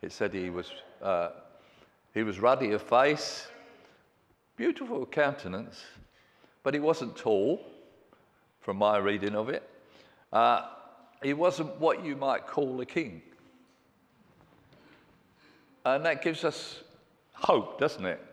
It 0.00 0.12
said 0.12 0.32
he 0.32 0.48
was, 0.48 0.70
uh, 1.02 1.30
he 2.14 2.22
was 2.22 2.38
ruddy 2.38 2.70
of 2.70 2.82
face, 2.82 3.48
beautiful 4.56 5.06
countenance, 5.06 5.82
but 6.62 6.72
he 6.72 6.78
wasn't 6.78 7.16
tall, 7.16 7.60
from 8.60 8.76
my 8.76 8.98
reading 8.98 9.34
of 9.34 9.48
it. 9.48 9.68
Uh, 10.32 10.68
he 11.20 11.34
wasn't 11.34 11.76
what 11.80 12.04
you 12.04 12.14
might 12.14 12.46
call 12.46 12.80
a 12.80 12.86
king. 12.86 13.20
And 15.84 16.04
that 16.04 16.22
gives 16.22 16.44
us 16.44 16.84
hope, 17.32 17.80
doesn't 17.80 18.06
it? 18.06 18.24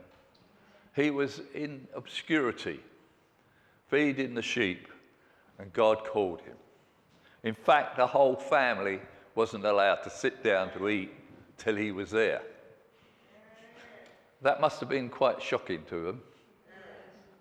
He 0.96 1.10
was 1.10 1.42
in 1.56 1.88
obscurity 1.96 2.80
feeding 3.90 4.36
the 4.36 4.44
sheep, 4.44 4.88
and 5.64 5.72
God 5.72 6.04
called 6.04 6.42
him. 6.42 6.58
In 7.44 7.56
fact, 7.56 7.96
the 7.96 8.06
whole 8.06 8.36
family 8.36 9.00
wasn't 9.34 9.64
allowed 9.64 10.04
to 10.04 10.10
sit 10.10 10.44
down 10.44 10.70
to 10.74 10.90
eat 10.90 11.14
till 11.58 11.78
he 11.78 11.94
was 11.94 12.12
there. 12.12 12.42
That 14.42 14.60
must 14.60 14.82
have 14.82 14.90
been 14.90 15.08
quite 15.08 15.42
shocking 15.42 15.84
to 15.90 16.04
them. 16.04 16.22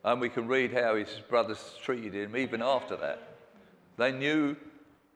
And 0.04 0.20
we 0.20 0.28
can 0.28 0.46
read 0.46 0.72
how 0.72 0.94
his 0.94 1.08
brothers 1.28 1.74
treated 1.82 2.14
him 2.14 2.36
even 2.36 2.62
after 2.62 2.94
that. 2.94 3.34
They 3.96 4.12
knew 4.12 4.54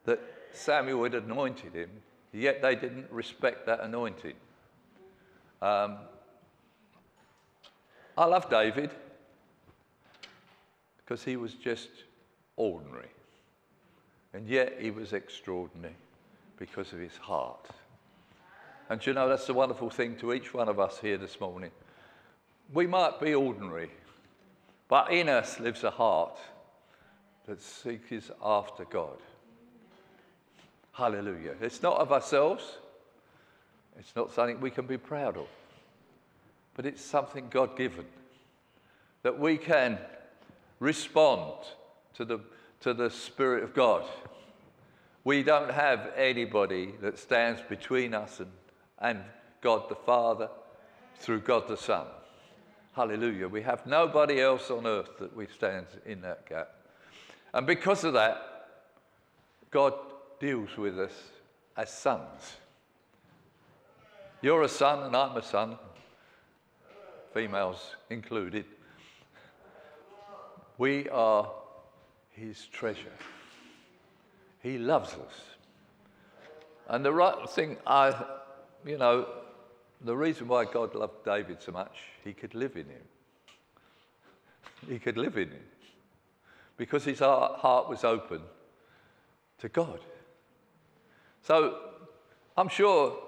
that 0.04 0.20
Samuel 0.52 1.04
had 1.04 1.14
anointed 1.14 1.74
him, 1.74 1.90
yet 2.32 2.60
they 2.60 2.74
didn't 2.74 3.06
respect 3.12 3.66
that 3.66 3.82
anointing. 3.82 4.34
Um, 5.62 5.98
I 8.18 8.24
love 8.24 8.50
David 8.50 8.90
because 10.96 11.22
he 11.22 11.36
was 11.36 11.54
just 11.54 11.88
ordinary. 12.56 13.08
And 14.34 14.48
yet 14.48 14.76
he 14.80 14.90
was 14.90 15.12
extraordinary 15.12 15.94
because 16.58 16.92
of 16.92 16.98
his 16.98 17.16
heart. 17.16 17.66
And 18.88 19.04
you 19.04 19.12
know, 19.12 19.28
that's 19.28 19.46
the 19.46 19.54
wonderful 19.54 19.90
thing 19.90 20.16
to 20.16 20.32
each 20.32 20.54
one 20.54 20.68
of 20.68 20.78
us 20.78 20.98
here 21.00 21.16
this 21.16 21.40
morning. 21.40 21.70
We 22.72 22.86
might 22.86 23.20
be 23.20 23.34
ordinary, 23.34 23.90
but 24.88 25.10
in 25.12 25.28
us 25.28 25.60
lives 25.60 25.84
a 25.84 25.90
heart 25.90 26.38
that 27.46 27.62
seeks 27.62 28.30
after 28.42 28.84
God. 28.84 29.18
Hallelujah. 30.92 31.54
It's 31.60 31.82
not 31.82 31.98
of 31.98 32.12
ourselves, 32.12 32.78
it's 33.98 34.14
not 34.16 34.32
something 34.32 34.60
we 34.60 34.70
can 34.70 34.86
be 34.86 34.98
proud 34.98 35.36
of, 35.36 35.46
but 36.74 36.86
it's 36.86 37.02
something 37.02 37.48
God 37.50 37.76
given 37.76 38.06
that 39.22 39.38
we 39.38 39.56
can 39.56 39.98
respond 40.78 41.52
to 42.16 42.24
the, 42.24 42.40
to 42.80 42.94
the 42.94 43.10
Spirit 43.10 43.62
of 43.62 43.74
God. 43.74 44.04
We 45.24 45.42
don't 45.42 45.70
have 45.70 46.12
anybody 46.16 46.94
that 47.00 47.18
stands 47.18 47.60
between 47.68 48.14
us 48.14 48.40
and, 48.40 48.50
and 49.00 49.20
God 49.60 49.88
the 49.88 49.96
Father 49.96 50.48
through 51.18 51.40
God 51.40 51.68
the 51.68 51.76
Son. 51.76 52.06
Hallelujah. 52.94 53.48
We 53.48 53.62
have 53.62 53.86
nobody 53.86 54.40
else 54.40 54.70
on 54.70 54.86
earth 54.86 55.18
that 55.18 55.36
we 55.36 55.46
stand 55.46 55.86
in 56.06 56.20
that 56.22 56.48
gap. 56.48 56.70
And 57.52 57.66
because 57.66 58.04
of 58.04 58.14
that, 58.14 58.68
God 59.70 59.94
deals 60.40 60.76
with 60.76 60.98
us 60.98 61.12
as 61.76 61.92
sons. 61.92 62.56
You're 64.40 64.62
a 64.62 64.68
son, 64.68 65.02
and 65.02 65.16
I'm 65.16 65.36
a 65.36 65.42
son, 65.42 65.76
females 67.34 67.96
included. 68.08 68.64
We 70.78 71.08
are 71.08 71.50
his 72.36 72.66
treasure. 72.66 73.16
He 74.62 74.78
loves 74.78 75.14
us. 75.14 75.40
And 76.88 77.04
the 77.04 77.12
right 77.12 77.48
thing, 77.50 77.78
I, 77.86 78.14
you 78.84 78.98
know, 78.98 79.26
the 80.02 80.16
reason 80.16 80.46
why 80.46 80.66
God 80.66 80.94
loved 80.94 81.24
David 81.24 81.62
so 81.62 81.72
much, 81.72 81.96
he 82.22 82.32
could 82.32 82.54
live 82.54 82.76
in 82.76 82.86
him. 82.86 83.02
He 84.88 84.98
could 84.98 85.16
live 85.16 85.38
in 85.38 85.48
him. 85.48 85.64
Because 86.76 87.04
his 87.04 87.20
heart 87.20 87.88
was 87.88 88.04
open 88.04 88.42
to 89.58 89.68
God. 89.70 90.00
So 91.42 91.78
I'm 92.56 92.68
sure 92.68 93.18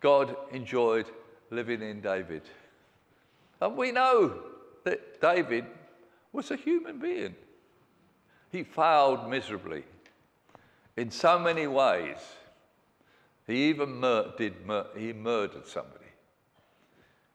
God 0.00 0.36
enjoyed 0.52 1.06
living 1.50 1.80
in 1.80 2.02
David. 2.02 2.42
And 3.60 3.76
we 3.76 3.90
know 3.90 4.42
that 4.84 5.20
David 5.20 5.64
was 6.32 6.50
a 6.50 6.56
human 6.56 6.98
being. 6.98 7.34
He 8.50 8.62
failed 8.62 9.28
miserably 9.28 9.84
in 10.96 11.10
so 11.10 11.38
many 11.38 11.66
ways. 11.66 12.18
He 13.46 13.68
even 13.68 13.96
mur- 13.96 14.32
did 14.36 14.66
mur- 14.66 14.88
he 14.96 15.12
murdered 15.12 15.66
somebody. 15.66 16.04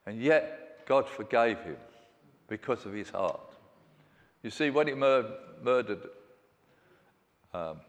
And 0.06 0.22
yet 0.22 0.86
God 0.86 1.08
forgave 1.08 1.60
him 1.60 1.78
because 2.48 2.86
of 2.86 2.94
his 2.94 3.10
heart. 3.10 3.40
You 4.44 4.50
see, 4.50 4.70
when 4.70 4.88
he 4.88 4.94
mur- 4.94 5.38
murdered 5.62 6.02
um, 7.54 7.80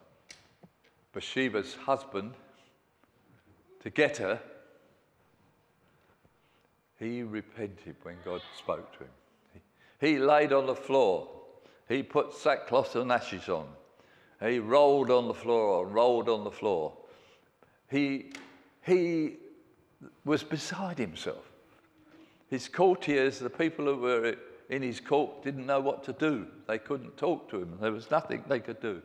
Bathsheba's 1.12 1.74
husband 1.74 2.34
to 3.82 3.90
get 3.90 4.18
her, 4.18 4.40
he 6.98 7.22
repented 7.22 7.96
when 8.02 8.16
God 8.24 8.42
spoke 8.56 8.92
to 8.92 9.04
him. 9.04 9.10
He, 10.00 10.08
he 10.08 10.18
laid 10.18 10.52
on 10.52 10.66
the 10.66 10.74
floor. 10.74 11.28
He 11.92 12.02
put 12.02 12.32
sackcloth 12.32 12.96
and 12.96 13.12
ashes 13.12 13.50
on. 13.50 13.66
He 14.40 14.58
rolled 14.58 15.10
on 15.10 15.28
the 15.28 15.34
floor 15.34 15.84
and 15.84 15.94
rolled 15.94 16.26
on 16.26 16.42
the 16.42 16.50
floor. 16.50 16.94
He, 17.90 18.32
he 18.80 19.34
was 20.24 20.42
beside 20.42 20.98
himself. 20.98 21.44
His 22.48 22.66
courtiers, 22.66 23.38
the 23.38 23.50
people 23.50 23.84
who 23.84 23.96
were 23.96 24.36
in 24.70 24.80
his 24.80 25.00
court, 25.00 25.42
didn't 25.42 25.66
know 25.66 25.80
what 25.80 26.02
to 26.04 26.14
do. 26.14 26.46
They 26.66 26.78
couldn't 26.78 27.18
talk 27.18 27.50
to 27.50 27.60
him. 27.60 27.76
There 27.78 27.92
was 27.92 28.10
nothing 28.10 28.42
they 28.48 28.60
could 28.60 28.80
do 28.80 29.02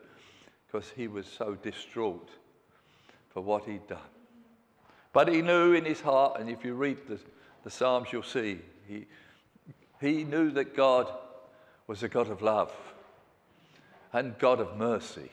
because 0.66 0.90
he 0.96 1.08
was 1.08 1.26
so 1.26 1.56
distraught 1.56 2.30
for 3.28 3.42
what 3.42 3.66
he'd 3.66 3.86
done. 3.86 3.98
But 5.12 5.28
he 5.28 5.42
knew 5.42 5.74
in 5.74 5.84
his 5.84 6.00
heart, 6.00 6.40
and 6.40 6.48
if 6.48 6.64
you 6.64 6.72
read 6.72 7.06
the, 7.06 7.20
the 7.64 7.70
Psalms, 7.70 8.08
you'll 8.12 8.22
see, 8.22 8.60
he, 8.86 9.06
he 10.00 10.24
knew 10.24 10.50
that 10.52 10.74
God 10.74 11.12
was 11.88 12.02
a 12.04 12.08
God 12.08 12.30
of 12.30 12.42
love 12.42 12.72
and 14.12 14.38
God 14.38 14.60
of 14.60 14.76
mercy. 14.76 15.30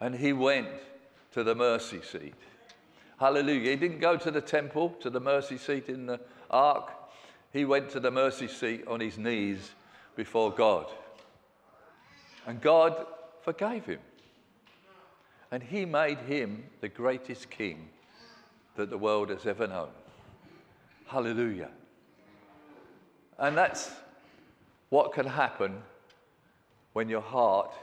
And 0.00 0.14
he 0.14 0.32
went 0.32 0.68
to 1.32 1.42
the 1.42 1.54
mercy 1.54 2.00
seat. 2.02 2.34
Hallelujah. 3.18 3.70
He 3.70 3.76
didn't 3.76 4.00
go 4.00 4.16
to 4.16 4.30
the 4.30 4.42
temple, 4.42 4.90
to 5.00 5.10
the 5.10 5.20
mercy 5.20 5.56
seat 5.56 5.88
in 5.88 6.06
the 6.06 6.20
ark. 6.50 6.92
He 7.52 7.64
went 7.64 7.88
to 7.90 8.00
the 8.00 8.10
mercy 8.10 8.46
seat 8.46 8.86
on 8.86 9.00
his 9.00 9.16
knees 9.16 9.70
before 10.14 10.50
God. 10.50 10.86
And 12.46 12.60
God 12.60 13.06
forgave 13.42 13.86
him. 13.86 14.00
And 15.50 15.62
he 15.62 15.86
made 15.86 16.18
him 16.18 16.64
the 16.80 16.88
greatest 16.88 17.48
king 17.48 17.88
that 18.74 18.90
the 18.90 18.98
world 18.98 19.30
has 19.30 19.46
ever 19.46 19.66
known. 19.66 19.88
Hallelujah. 21.06 21.70
And 23.38 23.56
that's 23.56 23.90
what 24.96 25.12
can 25.12 25.26
happen 25.26 25.82
when 26.94 27.06
your 27.06 27.20
heart 27.20 27.74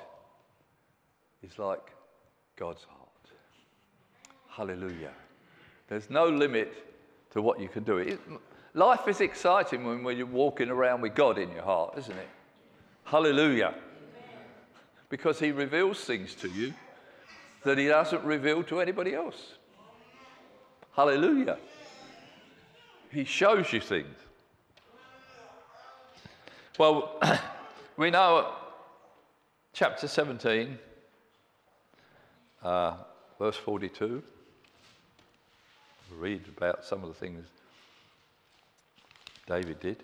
is 1.43 1.59
like 1.59 1.91
God's 2.55 2.83
heart. 2.85 3.25
Hallelujah. 4.49 5.11
There's 5.87 6.09
no 6.09 6.25
limit 6.25 6.73
to 7.33 7.39
what 7.43 7.59
you 7.59 7.69
can 7.69 7.83
do. 7.83 7.99
It, 7.99 8.19
life 8.73 9.07
is 9.07 9.21
exciting 9.21 9.85
when, 9.85 10.03
when 10.03 10.17
you're 10.17 10.25
walking 10.25 10.69
around 10.69 11.01
with 11.01 11.13
God 11.13 11.37
in 11.37 11.51
your 11.51 11.61
heart, 11.61 11.99
isn't 11.99 12.17
it? 12.17 12.29
Hallelujah. 13.03 13.75
Because 15.09 15.37
He 15.37 15.51
reveals 15.51 15.99
things 15.99 16.33
to 16.33 16.49
you 16.49 16.73
that 17.63 17.77
He 17.77 17.89
doesn't 17.89 18.23
reveal 18.23 18.63
to 18.63 18.81
anybody 18.81 19.13
else. 19.13 19.53
Hallelujah. 20.95 21.59
He 23.11 23.23
shows 23.23 23.71
you 23.71 23.81
things. 23.81 24.15
Well, 26.79 27.19
we 27.97 28.09
know 28.09 28.51
chapter 29.73 30.07
17, 30.07 30.79
uh, 32.63 32.95
verse 33.37 33.57
42. 33.57 34.23
We 36.09 36.17
read 36.17 36.41
about 36.57 36.83
some 36.83 37.03
of 37.03 37.09
the 37.09 37.13
things 37.13 37.45
David 39.45 39.79
did. 39.79 40.03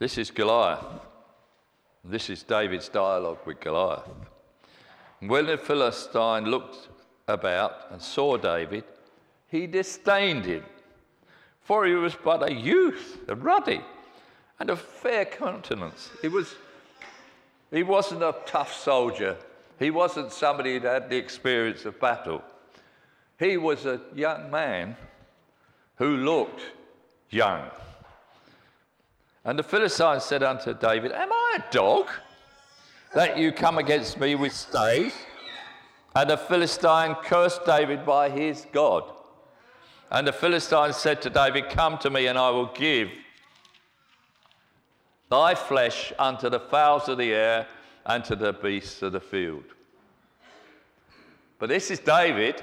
This 0.00 0.18
is 0.18 0.32
Goliath. 0.32 0.84
This 2.04 2.30
is 2.30 2.42
David's 2.42 2.88
dialogue 2.88 3.38
with 3.46 3.60
Goliath. 3.60 4.08
When 5.20 5.46
the 5.46 5.56
Philistine 5.56 6.46
looked 6.46 6.88
about 7.28 7.86
and 7.92 8.02
saw 8.02 8.38
David, 8.38 8.82
he 9.46 9.68
disdained 9.68 10.46
him, 10.46 10.64
for 11.62 11.86
he 11.86 11.94
was 11.94 12.14
but 12.14 12.48
a 12.48 12.52
youth, 12.52 13.18
a 13.28 13.34
ruddy, 13.34 13.80
and 14.58 14.70
of 14.70 14.80
fair 14.80 15.24
countenance. 15.24 16.10
He, 16.22 16.28
was, 16.28 16.54
he 17.70 17.82
wasn't 17.82 18.22
a 18.22 18.34
tough 18.46 18.74
soldier, 18.74 19.36
he 19.78 19.90
wasn't 19.90 20.32
somebody 20.32 20.74
who'd 20.74 20.84
had 20.84 21.08
the 21.08 21.16
experience 21.16 21.84
of 21.84 21.98
battle. 21.98 22.42
He 23.38 23.56
was 23.56 23.86
a 23.86 24.00
young 24.14 24.50
man 24.50 24.96
who 25.96 26.18
looked 26.18 26.60
young. 27.30 27.70
And 29.44 29.58
the 29.58 29.62
Philistine 29.62 30.20
said 30.20 30.42
unto 30.42 30.74
David, 30.74 31.12
Am 31.12 31.32
I 31.32 31.58
a 31.58 31.72
dog 31.72 32.08
that 33.14 33.38
you 33.38 33.52
come 33.52 33.78
against 33.78 34.20
me 34.20 34.34
with 34.34 34.52
staves? 34.52 35.14
And 36.14 36.28
the 36.28 36.36
Philistine 36.36 37.14
cursed 37.22 37.64
David 37.64 38.04
by 38.04 38.28
his 38.28 38.66
God. 38.72 39.04
And 40.10 40.26
the 40.26 40.32
Philistine 40.32 40.92
said 40.92 41.22
to 41.22 41.30
David, 41.30 41.70
Come 41.70 41.98
to 41.98 42.10
me, 42.10 42.26
and 42.26 42.38
I 42.38 42.50
will 42.50 42.72
give 42.74 43.10
thy 45.28 45.54
flesh 45.54 46.12
unto 46.18 46.50
the 46.50 46.58
fowls 46.58 47.08
of 47.08 47.18
the 47.18 47.32
air 47.32 47.66
and 48.04 48.24
to 48.24 48.34
the 48.34 48.52
beasts 48.52 49.02
of 49.02 49.12
the 49.12 49.20
field. 49.20 49.64
But 51.58 51.68
this 51.68 51.90
is 51.90 52.00
David, 52.00 52.62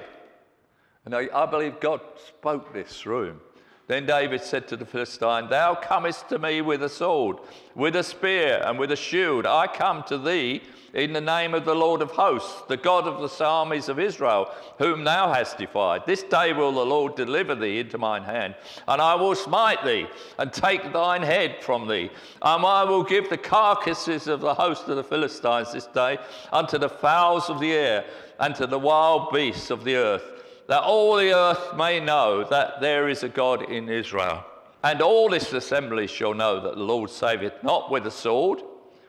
and 1.06 1.16
I, 1.16 1.30
I 1.34 1.46
believe 1.46 1.80
God 1.80 2.02
spoke 2.28 2.74
this 2.74 3.00
through 3.00 3.30
him. 3.30 3.42
Then 3.88 4.06
David 4.06 4.42
said 4.42 4.68
to 4.68 4.76
the 4.76 4.86
Philistine, 4.86 5.50
Thou 5.50 5.76
comest 5.76 6.28
to 6.30 6.40
me 6.40 6.62
with 6.62 6.84
a 6.84 6.90
sword, 6.90 7.38
with 7.74 7.96
a 7.96 8.04
spear, 8.04 8.62
and 8.66 8.78
with 8.78 8.92
a 8.92 8.98
shield. 8.98 9.46
I 9.46 9.68
come 9.68 10.04
to 10.08 10.18
thee 10.18 10.62
in 10.94 11.14
the 11.14 11.22
name 11.22 11.54
of 11.54 11.64
the 11.64 11.76
Lord 11.76 12.02
of 12.02 12.12
hosts, 12.12 12.64
the 12.68 12.76
God 12.76 13.08
of 13.08 13.22
the 13.22 13.46
armies 13.46 13.88
of 13.88 13.98
Israel, 13.98 14.52
whom 14.78 15.06
thou 15.06 15.32
hast 15.32 15.58
defied. 15.58 16.06
This 16.06 16.24
day 16.24 16.52
will 16.52 16.74
the 16.74 16.86
Lord 16.86 17.16
deliver 17.16 17.56
thee 17.56 17.80
into 17.80 17.98
mine 17.98 18.24
hand, 18.24 18.56
and 18.90 19.02
I 19.02 19.16
will 19.16 19.36
smite 19.36 19.86
thee, 19.86 20.08
and 20.38 20.52
take 20.52 20.92
thine 20.92 21.24
head 21.24 21.58
from 21.62 21.88
thee. 21.88 22.10
And 22.42 22.66
I 22.66 22.84
will 22.84 23.04
give 23.04 23.30
the 23.30 23.38
carcasses 23.38 24.28
of 24.28 24.42
the 24.42 24.54
host 24.54 24.90
of 24.90 24.98
the 24.98 25.04
Philistines 25.04 25.72
this 25.72 25.88
day 25.88 26.18
unto 26.52 26.78
the 26.78 26.90
fowls 26.90 27.50
of 27.50 27.62
the 27.62 27.72
air, 27.72 28.04
and 28.40 28.54
to 28.56 28.68
the 28.68 28.80
wild 28.80 29.32
beasts 29.32 29.72
of 29.72 29.86
the 29.86 29.96
earth 29.96 30.37
that 30.68 30.84
all 30.84 31.16
the 31.16 31.34
earth 31.34 31.76
may 31.76 32.00
know 32.00 32.44
that 32.44 32.82
there 32.82 33.08
is 33.10 33.24
a 33.24 33.30
God 33.30 33.70
in 33.70 33.90
Israel. 33.90 34.44
And 34.84 35.02
all 35.02 35.30
this 35.30 35.54
assembly 35.54 36.08
shall 36.08 36.34
know 36.34 36.60
that 36.60 36.76
the 36.76 36.84
Lord 36.84 37.10
saveth 37.10 37.64
not 37.64 37.90
with 37.90 38.06
a 38.06 38.12
sword 38.12 38.62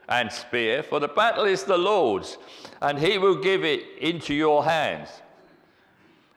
and 0.08 0.32
spear, 0.32 0.82
for 0.82 1.00
the 1.00 1.08
battle 1.08 1.44
is 1.44 1.64
the 1.64 1.76
Lord's, 1.76 2.38
and 2.80 2.98
he 2.98 3.18
will 3.18 3.36
give 3.36 3.64
it 3.64 3.84
into 4.00 4.34
your 4.34 4.64
hands. 4.64 5.08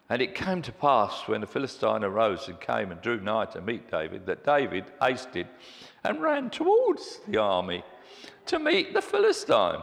And 0.10 0.22
it 0.22 0.36
came 0.36 0.62
to 0.64 0.74
pass 0.74 1.26
when 1.28 1.40
the 1.40 1.48
Philistine 1.48 2.04
arose 2.04 2.50
and 2.50 2.60
came 2.60 2.92
and 2.92 3.02
drew 3.02 3.22
nigh 3.22 3.46
to 3.46 3.62
meet 3.62 3.90
David, 3.90 4.26
that 4.26 4.44
David 4.44 4.84
hasted 5.02 5.48
and 6.04 6.22
ran 6.22 6.50
towards 6.50 7.20
the 7.30 7.38
army 7.38 7.84
to 8.48 8.60
meet 8.60 8.94
the 8.94 9.02
Philistine. 9.02 9.82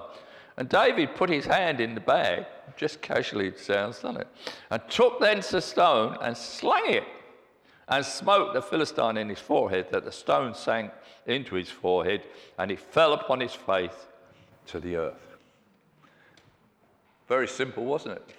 And 0.58 0.68
David 0.68 1.14
put 1.14 1.30
his 1.30 1.46
hand 1.46 1.80
in 1.80 1.94
the 1.94 2.00
bag, 2.00 2.44
just 2.76 3.00
casually 3.00 3.46
it 3.46 3.60
sounds, 3.60 4.00
doesn't 4.00 4.22
it? 4.22 4.26
And 4.72 4.82
took 4.90 5.20
thence 5.20 5.54
a 5.54 5.60
stone 5.60 6.18
and 6.20 6.36
slung 6.36 6.82
it 6.86 7.04
and 7.86 8.04
smote 8.04 8.54
the 8.54 8.60
Philistine 8.60 9.16
in 9.18 9.28
his 9.28 9.38
forehead, 9.38 9.86
that 9.92 10.04
the 10.04 10.10
stone 10.10 10.54
sank 10.54 10.90
into 11.26 11.54
his 11.54 11.70
forehead 11.70 12.24
and 12.58 12.72
he 12.72 12.76
fell 12.76 13.12
upon 13.12 13.38
his 13.38 13.54
face 13.54 13.94
to 14.66 14.80
the 14.80 14.96
earth. 14.96 15.36
Very 17.28 17.46
simple, 17.46 17.84
wasn't 17.84 18.16
it? 18.16 18.34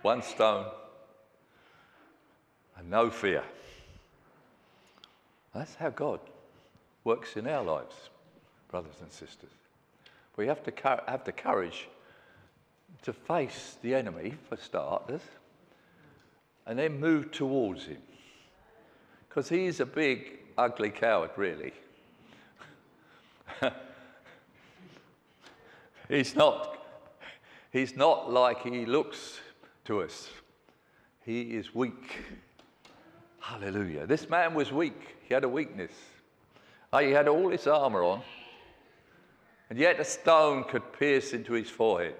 One 0.00 0.22
stone 0.22 0.64
and 2.78 2.88
no 2.88 3.10
fear. 3.10 3.44
That's 5.54 5.74
how 5.74 5.90
God 5.90 6.20
works 7.04 7.36
in 7.36 7.46
our 7.46 7.62
lives, 7.62 7.94
brothers 8.70 8.96
and 9.02 9.12
sisters. 9.12 9.50
We 10.36 10.46
have 10.46 10.62
to 10.64 10.72
have 11.06 11.24
the 11.24 11.32
courage 11.32 11.88
to 13.02 13.12
face 13.12 13.76
the 13.82 13.94
enemy, 13.94 14.34
for 14.48 14.56
starters, 14.56 15.22
and 16.66 16.78
then 16.78 17.00
move 17.00 17.30
towards 17.30 17.86
him. 17.86 17.98
Because 19.28 19.48
he's 19.48 19.80
a 19.80 19.86
big, 19.86 20.38
ugly 20.58 20.90
coward, 20.90 21.30
really. 21.36 21.72
he's 26.08 26.34
not, 26.34 26.78
he's 27.70 27.96
not 27.96 28.30
like 28.30 28.62
he 28.62 28.84
looks 28.84 29.38
to 29.84 30.02
us. 30.02 30.28
He 31.24 31.56
is 31.56 31.74
weak. 31.74 32.24
Hallelujah. 33.40 34.06
This 34.06 34.28
man 34.28 34.54
was 34.54 34.72
weak. 34.72 35.16
He 35.28 35.34
had 35.34 35.44
a 35.44 35.48
weakness. 35.48 35.92
He 36.98 37.10
had 37.10 37.28
all 37.28 37.50
his 37.50 37.66
armor 37.66 38.02
on, 38.02 38.22
and 39.70 39.78
yet 39.78 39.98
a 39.98 40.04
stone 40.04 40.64
could 40.64 40.92
pierce 40.92 41.32
into 41.32 41.52
his 41.52 41.68
forehead. 41.68 42.14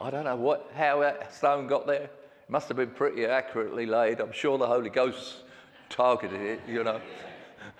I 0.00 0.10
don't 0.10 0.24
know 0.24 0.36
what, 0.36 0.70
how 0.74 1.00
that 1.00 1.34
stone 1.34 1.66
got 1.66 1.86
there. 1.86 2.04
It 2.04 2.50
must 2.50 2.68
have 2.68 2.76
been 2.76 2.90
pretty 2.90 3.26
accurately 3.26 3.86
laid. 3.86 4.20
I'm 4.20 4.32
sure 4.32 4.58
the 4.58 4.66
Holy 4.66 4.90
Ghost 4.90 5.42
targeted 5.88 6.40
it, 6.40 6.60
you 6.66 6.84
know. 6.84 7.00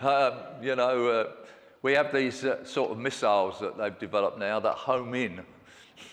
Um, 0.01 0.35
you 0.63 0.77
know, 0.77 1.09
uh, 1.09 1.33
we 1.83 1.93
have 1.93 2.13
these 2.13 2.45
uh, 2.45 2.65
sort 2.65 2.91
of 2.91 2.99
missiles 2.99 3.61
that 3.61 3.77
they've 3.77 3.99
developed 3.99 4.39
now 4.39 4.61
that 4.61 4.75
home 4.75 5.15
in 5.15 5.43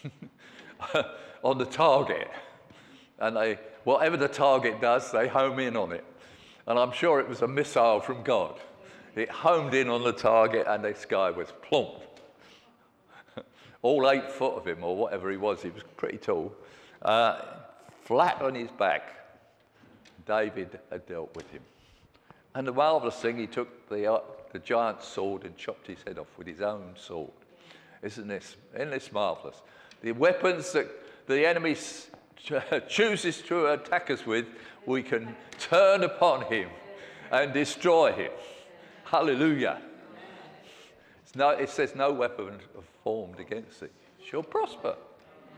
on 1.43 1.57
the 1.57 1.65
target. 1.65 2.29
And 3.19 3.37
they, 3.37 3.59
whatever 3.83 4.17
the 4.17 4.27
target 4.27 4.81
does, 4.81 5.11
they 5.11 5.27
home 5.27 5.59
in 5.59 5.77
on 5.77 5.91
it. 5.91 6.03
And 6.67 6.77
I'm 6.77 6.91
sure 6.91 7.19
it 7.19 7.27
was 7.27 7.41
a 7.41 7.47
missile 7.47 7.99
from 7.99 8.23
God. 8.23 8.59
It 9.15 9.29
homed 9.29 9.73
in 9.73 9.89
on 9.89 10.03
the 10.03 10.13
target 10.13 10.65
and 10.67 10.83
the 10.83 10.95
sky 10.95 11.31
was 11.31 11.53
plump. 11.61 12.01
All 13.81 14.09
eight 14.09 14.31
foot 14.31 14.55
of 14.55 14.67
him, 14.67 14.83
or 14.83 14.95
whatever 14.95 15.31
he 15.31 15.37
was, 15.37 15.61
he 15.61 15.69
was 15.69 15.83
pretty 15.97 16.17
tall, 16.17 16.53
uh, 17.01 17.41
flat 18.03 18.41
on 18.41 18.55
his 18.55 18.69
back. 18.71 19.15
David 20.25 20.79
had 20.91 21.05
dealt 21.07 21.35
with 21.35 21.49
him. 21.49 21.63
And 22.53 22.67
the 22.67 22.73
marvelous 22.73 23.15
thing, 23.15 23.37
he 23.37 23.47
took 23.47 23.89
the, 23.89 24.11
uh, 24.13 24.19
the 24.51 24.59
giant's 24.59 25.07
sword 25.07 25.45
and 25.45 25.57
chopped 25.57 25.87
his 25.87 25.97
head 26.05 26.19
off 26.19 26.27
with 26.37 26.47
his 26.47 26.61
own 26.61 26.93
sword. 26.95 27.31
Isn't 28.01 28.27
this, 28.27 28.55
isn't 28.75 28.91
this 28.91 29.11
marvelous? 29.11 29.61
The 30.01 30.11
weapons 30.11 30.71
that 30.73 30.87
the 31.27 31.47
enemy 31.47 31.75
chooses 32.87 33.41
to 33.43 33.73
attack 33.73 34.09
us 34.09 34.25
with, 34.25 34.45
we 34.85 35.03
can 35.03 35.35
turn 35.59 36.03
upon 36.03 36.43
him 36.45 36.69
and 37.31 37.53
destroy 37.53 38.11
him. 38.11 38.31
Hallelujah. 39.05 39.81
No, 41.35 41.49
it 41.49 41.69
says, 41.69 41.95
No 41.95 42.11
weapon 42.11 42.59
formed 43.03 43.39
against 43.39 43.81
thee 43.81 43.87
shall 44.23 44.43
prosper. 44.43 44.95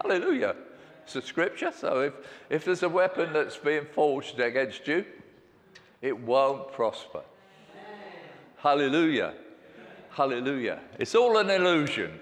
Hallelujah. 0.02 0.56
It's 1.04 1.16
a 1.16 1.22
scripture. 1.22 1.72
So 1.72 2.02
if, 2.02 2.14
if 2.50 2.66
there's 2.66 2.84
a 2.84 2.90
weapon 2.90 3.34
that's 3.34 3.58
being 3.58 3.86
forged 3.86 4.40
against 4.40 4.88
you, 4.88 5.06
it 6.02 6.18
won't 6.18 6.72
prosper. 6.72 7.22
Hallelujah. 8.58 9.34
Hallelujah. 10.12 10.80
It's 11.00 11.16
all 11.16 11.38
an 11.38 11.50
illusion. 11.50 12.20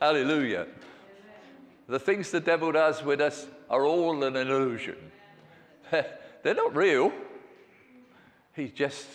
Hallelujah. 0.00 0.66
The 1.88 1.98
things 1.98 2.30
the 2.30 2.40
devil 2.40 2.72
does 2.72 3.02
with 3.02 3.20
us 3.20 3.46
are 3.70 3.84
all 3.84 4.22
an 4.24 4.36
illusion. 4.36 4.96
They're 5.90 6.54
not 6.54 6.74
real. 6.74 7.12
He 8.54 8.68
just, 8.68 9.06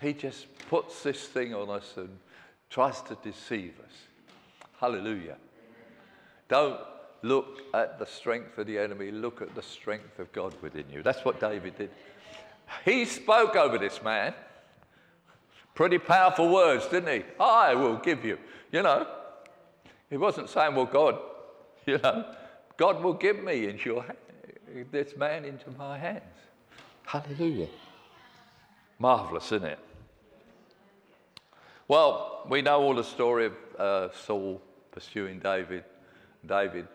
he 0.00 0.12
just 0.12 0.46
puts 0.68 1.02
this 1.02 1.26
thing 1.26 1.54
on 1.54 1.70
us 1.70 1.94
and 1.96 2.18
tries 2.70 3.00
to 3.02 3.16
deceive 3.22 3.74
us. 3.84 4.05
Hallelujah. 4.80 5.36
Don't 6.48 6.80
look 7.22 7.62
at 7.74 7.98
the 7.98 8.06
strength 8.06 8.58
of 8.58 8.66
the 8.66 8.78
enemy, 8.78 9.10
look 9.10 9.42
at 9.42 9.54
the 9.54 9.62
strength 9.62 10.18
of 10.18 10.32
God 10.32 10.54
within 10.62 10.84
you. 10.90 11.02
That's 11.02 11.24
what 11.24 11.40
David 11.40 11.76
did. 11.76 11.90
He 12.84 13.04
spoke 13.04 13.56
over 13.56 13.78
this 13.78 14.02
man. 14.02 14.34
Pretty 15.74 15.98
powerful 15.98 16.52
words, 16.52 16.86
didn't 16.88 17.12
he? 17.20 17.24
I 17.38 17.74
will 17.74 17.96
give 17.96 18.24
you. 18.24 18.38
You 18.72 18.82
know, 18.82 19.06
he 20.08 20.16
wasn't 20.16 20.48
saying, 20.48 20.74
well, 20.74 20.86
God, 20.86 21.18
you 21.86 21.98
know, 21.98 22.34
God 22.76 23.02
will 23.02 23.14
give 23.14 23.42
me 23.42 23.66
into 23.68 23.90
your, 23.90 24.06
this 24.90 25.16
man 25.16 25.44
into 25.44 25.70
my 25.72 25.98
hands. 25.98 26.22
Hallelujah. 27.04 27.68
Marvelous, 28.98 29.46
isn't 29.46 29.64
it? 29.64 29.78
Well, 31.88 32.46
we 32.48 32.62
know 32.62 32.82
all 32.82 32.94
the 32.94 33.04
story 33.04 33.46
of 33.46 33.52
uh, 33.78 34.08
Saul 34.12 34.60
pursuing 34.96 35.38
David. 35.38 35.84
David 36.46 36.88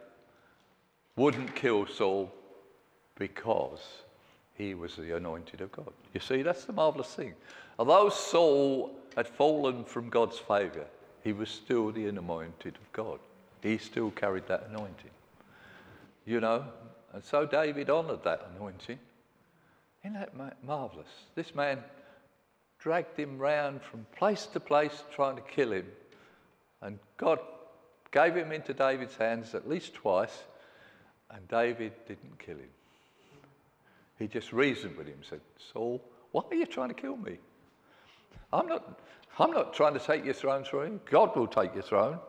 wouldn't 1.15 1.55
kill 1.55 1.85
Saul 1.85 2.33
because 3.13 3.79
he 4.55 4.73
was 4.73 4.95
the 4.95 5.15
anointed 5.15 5.61
of 5.61 5.71
God. 5.71 5.93
You 6.15 6.19
see, 6.19 6.41
that's 6.41 6.65
the 6.65 6.73
marvelous 6.73 7.13
thing. 7.13 7.35
Although 7.77 8.09
Saul 8.09 8.91
had 9.15 9.27
fallen 9.27 9.83
from 9.83 10.09
God's 10.09 10.39
favor, 10.39 10.85
he 11.23 11.31
was 11.31 11.47
still 11.49 11.91
the 11.91 12.07
anointed 12.07 12.73
of 12.75 12.91
God. 12.91 13.19
He 13.61 13.77
still 13.77 14.09
carried 14.09 14.47
that 14.47 14.65
anointing. 14.71 15.11
You 16.25 16.39
know, 16.39 16.65
and 17.13 17.23
so 17.23 17.45
David 17.45 17.91
honored 17.91 18.23
that 18.23 18.49
anointing. 18.55 18.97
Isn't 20.03 20.13
that 20.13 20.33
marvelous? 20.65 21.07
This 21.35 21.53
man 21.53 21.83
dragged 22.79 23.15
him 23.19 23.37
round 23.37 23.83
from 23.83 24.07
place 24.17 24.47
to 24.47 24.59
place 24.59 25.03
trying 25.13 25.35
to 25.35 25.43
kill 25.43 25.71
him. 25.71 25.85
And 26.81 26.97
God 27.17 27.37
gave 28.11 28.35
him 28.35 28.51
into 28.51 28.73
David's 28.73 29.15
hands 29.15 29.55
at 29.55 29.67
least 29.67 29.93
twice, 29.93 30.43
and 31.29 31.47
David 31.47 31.93
didn't 32.07 32.37
kill 32.39 32.57
him. 32.57 32.69
He 34.19 34.27
just 34.27 34.53
reasoned 34.53 34.97
with 34.97 35.07
him, 35.07 35.19
said, 35.27 35.41
Saul, 35.73 36.01
why 36.31 36.43
are 36.51 36.55
you 36.55 36.65
trying 36.65 36.89
to 36.89 36.93
kill 36.93 37.17
me? 37.17 37.37
I'm 38.53 38.67
not, 38.67 38.99
I'm 39.39 39.51
not 39.51 39.73
trying 39.73 39.93
to 39.93 39.99
take 39.99 40.25
your 40.25 40.33
throne 40.33 40.63
from 40.63 40.79
you. 40.85 40.99
God 41.09 41.35
will 41.35 41.47
take 41.47 41.73
your 41.73 41.83
throne. 41.83 42.19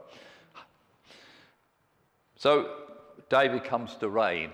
So 2.37 2.71
David 3.29 3.65
comes 3.65 3.95
to 3.97 4.09
reign. 4.09 4.51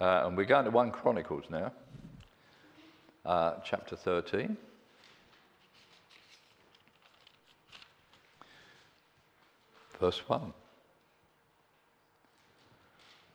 Uh, 0.00 0.22
and 0.24 0.36
we're 0.36 0.44
going 0.44 0.64
to 0.64 0.70
1 0.70 0.92
Chronicles 0.92 1.44
now, 1.50 1.72
uh, 3.26 3.54
chapter 3.64 3.96
13. 3.96 4.56
Verse 10.00 10.20
1. 10.26 10.52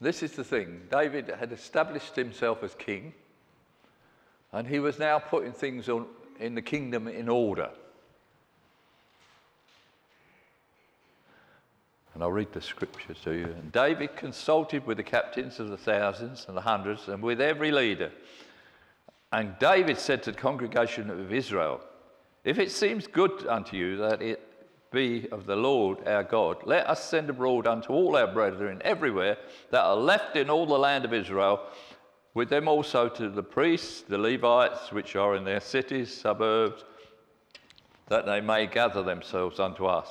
This 0.02 0.24
is 0.24 0.34
the 0.34 0.44
thing 0.44 0.82
David 0.92 1.32
had 1.40 1.52
established 1.52 2.16
himself 2.16 2.64
as 2.64 2.74
king, 2.76 3.14
and 4.52 4.68
he 4.68 4.80
was 4.80 5.00
now 5.00 5.20
putting 5.20 5.54
things 5.54 5.88
on, 5.88 6.08
in 6.40 6.56
the 6.56 6.62
kingdom 6.62 7.08
in 7.08 7.30
order. 7.30 7.70
And 12.14 12.24
I'll 12.24 12.32
read 12.32 12.52
the 12.54 12.62
scripture 12.62 13.14
to 13.26 13.32
you. 13.32 13.44
And 13.44 13.72
David 13.72 14.16
consulted 14.16 14.86
with 14.88 14.98
the 14.98 15.04
captains 15.04 15.60
of 15.60 15.70
the 15.70 15.78
thousands 15.78 16.46
and 16.48 16.56
the 16.56 16.62
hundreds 16.62 17.10
and 17.10 17.22
with 17.22 17.42
every 17.42 17.72
leader. 17.72 18.10
And 19.34 19.60
David 19.60 19.98
said 19.98 20.24
to 20.24 20.32
the 20.32 20.38
congregation 20.38 21.10
of 21.10 21.34
Israel, 21.34 21.82
If 22.46 22.58
it 22.58 22.72
seems 22.72 23.06
good 23.06 23.46
unto 23.48 23.76
you 23.76 23.98
that 23.98 24.22
it 24.22 24.45
be 24.96 25.28
of 25.30 25.46
the 25.46 25.58
Lord 25.58 26.08
our 26.08 26.24
God, 26.24 26.58
let 26.66 26.90
us 26.90 27.04
send 27.04 27.30
abroad 27.30 27.68
unto 27.68 27.92
all 27.92 28.16
our 28.16 28.34
brethren 28.34 28.82
everywhere 28.86 29.38
that 29.70 29.84
are 29.84 29.98
left 29.98 30.38
in 30.38 30.50
all 30.50 30.66
the 30.66 30.80
land 30.80 31.04
of 31.04 31.14
Israel, 31.14 31.60
with 32.34 32.50
them 32.50 32.70
also 32.70 33.10
to 33.10 33.30
the 33.30 33.44
priests, 33.44 34.02
the 34.02 34.18
Levites, 34.18 34.94
which 34.94 35.18
are 35.18 35.36
in 35.36 35.44
their 35.44 35.60
cities, 35.60 36.14
suburbs, 36.14 36.86
that 38.08 38.26
they 38.26 38.40
may 38.40 38.68
gather 38.68 39.04
themselves 39.04 39.60
unto 39.60 39.86
us. 39.86 40.08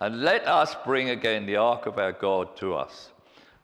And 0.00 0.22
let 0.22 0.48
us 0.48 0.74
bring 0.86 1.10
again 1.10 1.44
the 1.44 1.56
ark 1.56 1.84
of 1.84 1.98
our 1.98 2.12
God 2.12 2.56
to 2.56 2.74
us. 2.74 3.12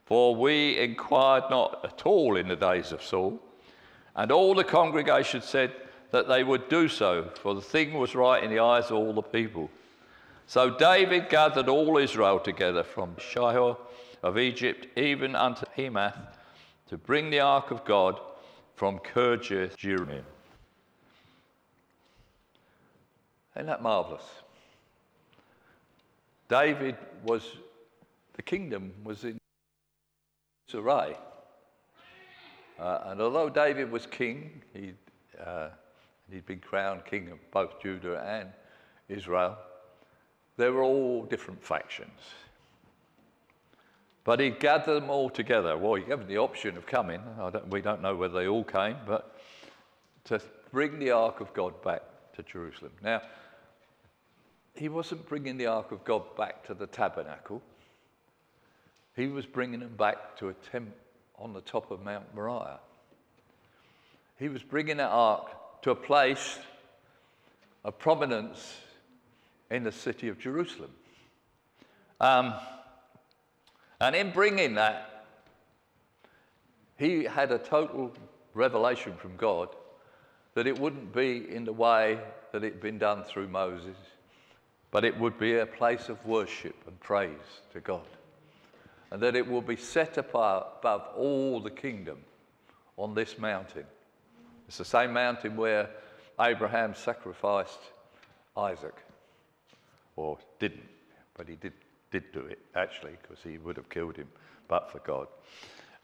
For 0.05 0.37
we 0.37 0.79
inquired 0.79 1.45
not 1.49 1.81
at 1.85 2.05
all 2.05 2.37
in 2.37 2.49
the 2.49 2.57
days 2.57 2.93
of 2.93 3.03
Saul. 3.03 3.41
And 4.15 4.31
all 4.31 4.55
the 4.55 4.65
congregation 4.65 5.41
said 5.41 5.73
that 6.11 6.29
they 6.29 6.45
would 6.45 6.69
do 6.69 6.89
so, 6.89 7.31
for 7.41 7.55
the 7.55 7.61
thing 7.61 7.95
was 7.95 8.15
right 8.15 8.45
in 8.45 8.51
the 8.51 8.59
eyes 8.59 8.87
of 8.87 8.97
all 8.97 9.15
the 9.15 9.23
people. 9.23 9.71
So 10.51 10.69
David 10.69 11.29
gathered 11.29 11.69
all 11.69 11.97
Israel 11.97 12.41
together 12.41 12.83
from 12.83 13.15
Shihor 13.15 13.77
of 14.21 14.37
Egypt 14.37 14.89
even 14.99 15.37
unto 15.37 15.65
Hemath 15.77 16.19
to 16.89 16.99
bring 16.99 17.31
the 17.31 17.39
ark 17.39 17.71
of 17.71 17.85
God 17.85 18.19
from 18.75 18.99
Kirjath 18.99 19.77
Jearim. 19.77 20.25
Isn't 23.55 23.67
that 23.67 23.81
marvelous? 23.81 24.25
David 26.49 26.97
was, 27.23 27.45
the 28.33 28.43
kingdom 28.43 28.93
was 29.05 29.23
in 29.23 29.39
disarray. 30.67 31.17
Uh, 32.77 32.99
and 33.05 33.21
although 33.21 33.51
David 33.51 33.93
was 33.93 34.05
king, 34.05 34.63
he'd, 34.75 34.97
uh, 35.47 35.69
he'd 36.29 36.45
been 36.45 36.59
crowned 36.59 37.05
king 37.05 37.31
of 37.31 37.39
both 37.53 37.81
Judah 37.81 38.21
and 38.27 38.49
Israel, 39.09 39.57
they 40.61 40.69
were 40.69 40.83
all 40.83 41.25
different 41.25 41.63
factions. 41.63 42.21
But 44.25 44.41
he 44.41 44.51
gathered 44.51 45.03
them 45.03 45.11
all 45.11 45.31
together. 45.31 45.77
Well, 45.79 45.95
he 45.95 46.03
gave 46.03 46.19
them 46.19 46.29
the 46.29 46.39
option 46.39 46.77
of 46.77 46.87
coming. 46.87 47.23
Don't, 47.39 47.69
we 47.69 47.81
don't 47.81 48.03
know 48.03 48.15
whether 48.15 48.35
they 48.35 48.47
all 48.47 48.65
came, 48.65 48.97
but 49.07 49.41
to 50.25 50.41
bring 50.71 50.99
the 50.99 51.13
ark 51.13 51.41
of 51.41 51.55
God 51.55 51.83
back 51.83 52.03
to 52.37 52.43
Jerusalem. 52.43 52.93
Now, 53.03 53.23
he 54.75 54.89
wasn't 54.89 55.27
bringing 55.27 55.57
the 55.57 55.67
ark 55.67 55.93
of 55.93 56.05
God 56.05 56.37
back 56.37 56.65
to 56.67 56.75
the 56.75 56.87
tabernacle. 56.87 57.63
He 59.17 59.27
was 59.27 59.47
bringing 59.47 59.81
them 59.81 59.97
back 59.97 60.37
to 60.37 60.51
a 60.51 60.55
tent 60.55 60.93
on 61.39 61.55
the 61.55 61.63
top 61.63 61.91
of 61.91 62.05
Mount 62.05 62.35
Moriah. 62.35 62.81
He 64.39 64.49
was 64.49 64.63
bringing 64.63 64.99
that 64.99 65.11
ark 65.11 65.83
to 65.83 65.91
a 65.91 65.97
place 65.97 66.59
of 67.83 67.99
prominence 67.99 68.77
in 69.71 69.85
the 69.85 69.93
city 69.93 70.29
of 70.29 70.39
Jerusalem. 70.39 70.91
Um, 72.21 72.55
and 74.01 74.17
in 74.17 74.31
bringing 74.31 74.75
that, 74.75 75.27
he 76.99 77.25
had 77.25 77.51
a 77.51 77.59
total 77.59 78.13
revelation 78.55 79.15
from 79.17 79.37
God 79.37 79.69
that 80.55 80.67
it 80.67 80.79
wouldn't 80.79 81.15
be 81.15 81.47
in 81.49 81.65
the 81.65 81.73
way 81.73 82.19
that 82.53 82.65
it 82.65 82.75
had 82.75 82.83
been 82.83 82.99
done 82.99 83.25
through 83.25 83.49
Moses, 83.49 83.97
but 84.91 85.05
it 85.05 85.19
would 85.19 85.39
be 85.39 85.59
a 85.59 85.67
place 85.67 86.09
of 86.09 86.25
worship 86.27 86.75
and 86.87 86.99
praise 87.01 87.63
to 87.73 87.81
God. 87.81 88.07
And 89.11 89.23
that 89.23 89.37
it 89.37 89.47
will 89.47 89.63
be 89.63 89.77
set 89.77 90.19
apart 90.19 90.67
above 90.81 91.07
all 91.17 91.61
the 91.61 91.71
kingdom 91.71 92.19
on 92.97 93.15
this 93.15 93.39
mountain. 93.39 93.85
It's 94.69 94.79
the 94.79 94.85
same 94.85 95.13
mountain 95.13 95.57
where 95.57 95.91
Abraham 96.41 96.95
sacrificed 96.95 97.81
Isaac, 98.57 98.95
or 100.21 100.39
didn't, 100.59 100.89
but 101.35 101.49
he 101.49 101.57
did, 101.57 101.73
did 102.11 102.31
do 102.33 102.41
it 102.41 102.59
actually, 102.75 103.13
because 103.23 103.43
he 103.43 103.59
would 103.59 103.77
have 103.77 103.89
killed 103.89 104.17
him, 104.17 104.29
but 104.69 104.91
for 104.91 104.99
God. 105.01 105.27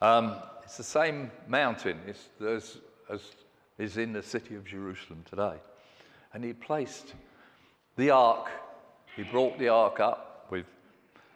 Um, 0.01 0.37
it's 0.63 0.77
the 0.77 0.83
same 0.83 1.31
mountain 1.47 1.99
as, 2.41 2.79
as 3.11 3.23
is 3.79 3.99
in 3.99 4.13
the 4.13 4.23
city 4.23 4.55
of 4.55 4.65
Jerusalem 4.65 5.23
today. 5.29 5.57
And 6.33 6.43
he 6.43 6.53
placed 6.53 7.15
the 7.97 8.11
ark, 8.11 8.51
he 9.15 9.23
brought 9.23 9.59
the 9.59 9.69
ark 9.69 10.01
up 10.01 10.47
with 10.51 10.67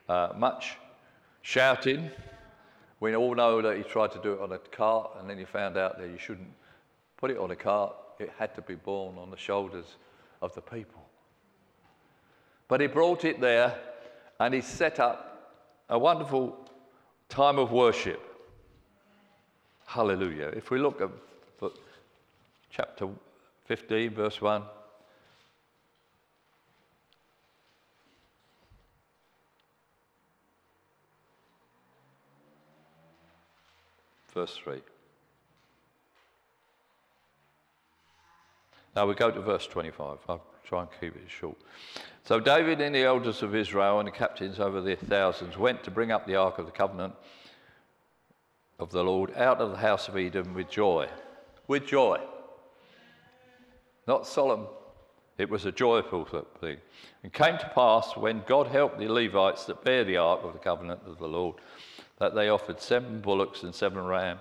uh, 0.08 0.30
much 0.36 0.76
shouting. 1.42 2.10
We 3.00 3.14
all 3.14 3.34
know 3.34 3.62
that 3.62 3.76
he 3.76 3.82
tried 3.82 4.12
to 4.12 4.22
do 4.22 4.34
it 4.34 4.40
on 4.40 4.52
a 4.52 4.58
cart, 4.58 5.12
and 5.18 5.28
then 5.28 5.38
he 5.38 5.44
found 5.44 5.76
out 5.76 5.98
that 5.98 6.08
you 6.08 6.18
shouldn't 6.18 6.52
put 7.16 7.30
it 7.30 7.38
on 7.38 7.50
a 7.50 7.56
cart, 7.56 7.94
it 8.18 8.30
had 8.38 8.54
to 8.54 8.62
be 8.62 8.74
borne 8.74 9.18
on 9.18 9.30
the 9.30 9.36
shoulders 9.36 9.96
of 10.40 10.54
the 10.54 10.62
people. 10.62 11.09
But 12.70 12.80
he 12.80 12.86
brought 12.86 13.24
it 13.24 13.40
there 13.40 13.76
and 14.38 14.54
he 14.54 14.60
set 14.60 15.00
up 15.00 15.66
a 15.88 15.98
wonderful 15.98 16.56
time 17.28 17.58
of 17.58 17.72
worship. 17.72 18.22
Hallelujah. 19.86 20.52
If 20.56 20.70
we 20.70 20.78
look 20.78 21.00
at 21.00 21.10
chapter 22.70 23.08
15, 23.64 24.10
verse 24.10 24.40
1. 24.40 24.62
Verse 34.32 34.56
3. 34.62 34.80
Now 38.94 39.08
we 39.08 39.14
go 39.14 39.32
to 39.32 39.40
verse 39.40 39.66
25. 39.66 40.18
I'll 40.28 40.49
try 40.70 40.82
and 40.82 40.90
keep 41.00 41.16
it 41.16 41.28
short. 41.28 41.56
So 42.22 42.38
David 42.38 42.80
and 42.80 42.94
the 42.94 43.02
elders 43.02 43.42
of 43.42 43.56
Israel 43.56 43.98
and 43.98 44.06
the 44.06 44.12
captains 44.12 44.60
over 44.60 44.80
their 44.80 44.94
thousands 44.94 45.58
went 45.58 45.82
to 45.82 45.90
bring 45.90 46.12
up 46.12 46.28
the 46.28 46.36
ark 46.36 46.58
of 46.58 46.66
the 46.66 46.70
covenant 46.70 47.12
of 48.78 48.92
the 48.92 49.02
Lord 49.02 49.36
out 49.36 49.60
of 49.60 49.72
the 49.72 49.78
house 49.78 50.06
of 50.06 50.16
Edom 50.16 50.54
with 50.54 50.70
joy. 50.70 51.08
With 51.66 51.88
joy. 51.88 52.20
Not 54.06 54.28
solemn. 54.28 54.68
It 55.38 55.50
was 55.50 55.66
a 55.66 55.72
joyful 55.72 56.24
thing. 56.60 56.76
And 57.24 57.32
came 57.32 57.58
to 57.58 57.72
pass 57.74 58.16
when 58.16 58.44
God 58.46 58.68
helped 58.68 59.00
the 59.00 59.08
Levites 59.08 59.64
that 59.64 59.82
bear 59.82 60.04
the 60.04 60.18
ark 60.18 60.44
of 60.44 60.52
the 60.52 60.60
covenant 60.60 61.00
of 61.04 61.18
the 61.18 61.26
Lord, 61.26 61.56
that 62.18 62.36
they 62.36 62.48
offered 62.48 62.80
seven 62.80 63.20
bullocks 63.20 63.64
and 63.64 63.74
seven 63.74 64.04
rams. 64.04 64.40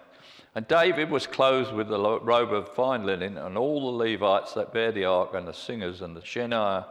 And 0.56 0.68
David 0.68 1.12
was 1.12 1.28
clothed 1.28 1.74
with 1.74 1.92
a 1.92 2.20
robe 2.22 2.54
of 2.54 2.70
fine 2.70 3.06
linen, 3.06 3.38
and 3.38 3.58
all 3.58 3.92
the 3.92 4.04
Levites 4.04 4.54
that 4.54 4.74
bear 4.74 4.92
the 4.92 5.06
ark, 5.06 5.34
and 5.34 5.48
the 5.48 5.54
singers, 5.54 6.02
and 6.02 6.16
the 6.16 6.26
Shemaiah, 6.26 6.88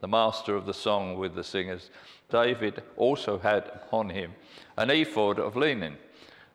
the 0.00 0.08
master 0.08 0.54
of 0.54 0.64
the 0.64 0.74
song 0.74 1.18
with 1.18 1.34
the 1.34 1.44
singers. 1.44 1.90
David 2.30 2.82
also 2.96 3.38
had 3.38 3.66
upon 3.74 4.10
him 4.10 4.34
an 4.76 4.90
ephod 4.90 5.38
of 5.38 5.56
linen. 5.56 5.98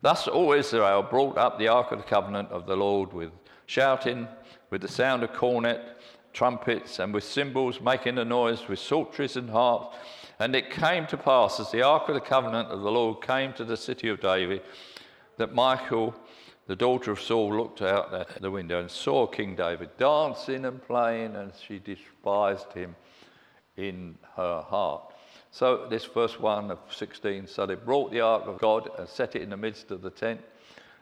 Thus 0.02 0.28
all 0.28 0.54
Israel 0.54 1.04
brought 1.04 1.38
up 1.38 1.58
the 1.58 1.68
ark 1.68 1.92
of 1.92 2.00
the 2.00 2.06
covenant 2.06 2.50
of 2.50 2.66
the 2.66 2.78
Lord 2.78 3.12
with 3.12 3.32
shouting, 3.66 4.28
with 4.70 4.82
the 4.82 4.88
sound 4.88 5.24
of 5.24 5.34
cornet, 5.34 5.82
trumpets, 6.32 7.00
and 7.00 7.14
with 7.14 7.24
cymbals, 7.24 7.82
making 7.82 8.18
a 8.18 8.26
noise 8.26 8.68
with 8.68 8.80
psalteries 8.80 9.36
and 9.36 9.50
harps. 9.50 9.96
And 10.40 10.56
it 10.56 10.70
came 10.70 11.06
to 11.08 11.18
pass, 11.18 11.60
as 11.60 11.72
the 11.72 11.82
ark 11.82 12.08
of 12.08 12.16
the 12.16 12.22
covenant 12.22 12.70
of 12.70 12.82
the 12.82 12.92
Lord 12.92 13.22
came 13.22 13.54
to 13.54 13.64
the 13.64 13.78
city 13.78 14.10
of 14.10 14.22
David, 14.22 14.62
that 15.38 15.54
Michal 15.54 16.16
the 16.68 16.76
daughter 16.76 17.12
of 17.12 17.22
Saul 17.22 17.56
looked 17.56 17.82
out 17.82 18.14
at 18.14 18.42
the 18.42 18.50
window 18.50 18.80
and 18.80 18.90
saw 18.90 19.28
King 19.28 19.56
David 19.56 19.90
dancing 19.98 20.66
and 20.66 20.82
playing, 20.82 21.36
and 21.36 21.52
she 21.68 21.80
despised 21.80 22.74
him 22.74 22.96
in 23.78 24.18
her 24.36 24.62
heart. 24.62 25.14
So, 25.52 25.88
this 25.90 26.06
verse 26.06 26.40
1 26.40 26.72
of 26.72 26.80
16 26.90 27.48
so 27.48 27.66
they 27.66 27.76
brought 27.76 28.12
the 28.12 28.22
ark 28.22 28.44
of 28.48 28.60
God 28.60 28.90
and 28.98 29.08
set 29.08 29.36
it 29.36 29.42
in 29.42 29.52
the 29.52 29.58
midst 29.58 29.92
of 29.92 30.02
the 30.02 30.10
tent 30.10 30.42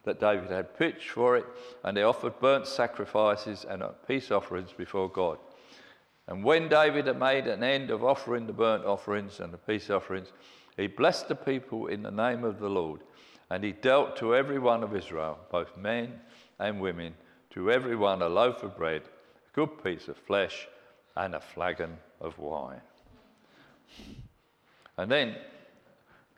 that 0.03 0.19
David 0.19 0.51
had 0.51 0.77
pitched 0.77 1.09
for 1.09 1.37
it, 1.37 1.45
and 1.83 1.95
they 1.95 2.03
offered 2.03 2.39
burnt 2.39 2.67
sacrifices 2.67 3.65
and 3.67 3.83
peace 4.07 4.31
offerings 4.31 4.73
before 4.73 5.09
God. 5.09 5.37
And 6.27 6.43
when 6.43 6.67
David 6.67 7.07
had 7.07 7.19
made 7.19 7.47
an 7.47 7.63
end 7.63 7.89
of 7.89 8.03
offering 8.03 8.47
the 8.47 8.53
burnt 8.53 8.85
offerings 8.85 9.39
and 9.39 9.53
the 9.53 9.57
peace 9.57 9.89
offerings, 9.89 10.31
he 10.77 10.87
blessed 10.87 11.27
the 11.27 11.35
people 11.35 11.87
in 11.87 12.01
the 12.01 12.11
name 12.11 12.43
of 12.43 12.59
the 12.59 12.69
Lord. 12.69 13.01
And 13.53 13.63
he 13.63 13.71
dealt 13.71 14.17
to 14.17 14.33
every 14.33 14.57
one 14.57 14.81
of 14.81 14.95
Israel, 14.95 15.37
both 15.51 15.77
men 15.77 16.19
and 16.57 16.81
women, 16.81 17.13
to 17.51 17.69
every 17.69 17.95
one 17.95 18.23
a 18.23 18.27
loaf 18.27 18.63
of 18.63 18.75
bread, 18.75 19.03
a 19.03 19.55
good 19.55 19.83
piece 19.83 20.07
of 20.07 20.17
flesh, 20.17 20.67
and 21.15 21.35
a 21.35 21.39
flagon 21.39 21.95
of 22.19 22.39
wine. 22.39 22.81
And 24.97 25.11
then 25.11 25.35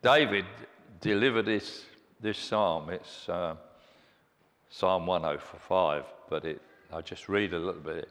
David 0.02 0.44
delivered 1.00 1.46
this, 1.46 1.86
this 2.20 2.36
psalm. 2.36 2.90
It's 2.90 3.26
uh, 3.30 3.54
Psalm 4.68 5.06
105, 5.06 6.04
but 6.28 6.44
it, 6.44 6.60
I'll 6.92 7.00
just 7.00 7.30
read 7.30 7.54
a 7.54 7.58
little 7.58 7.80
bit. 7.80 8.10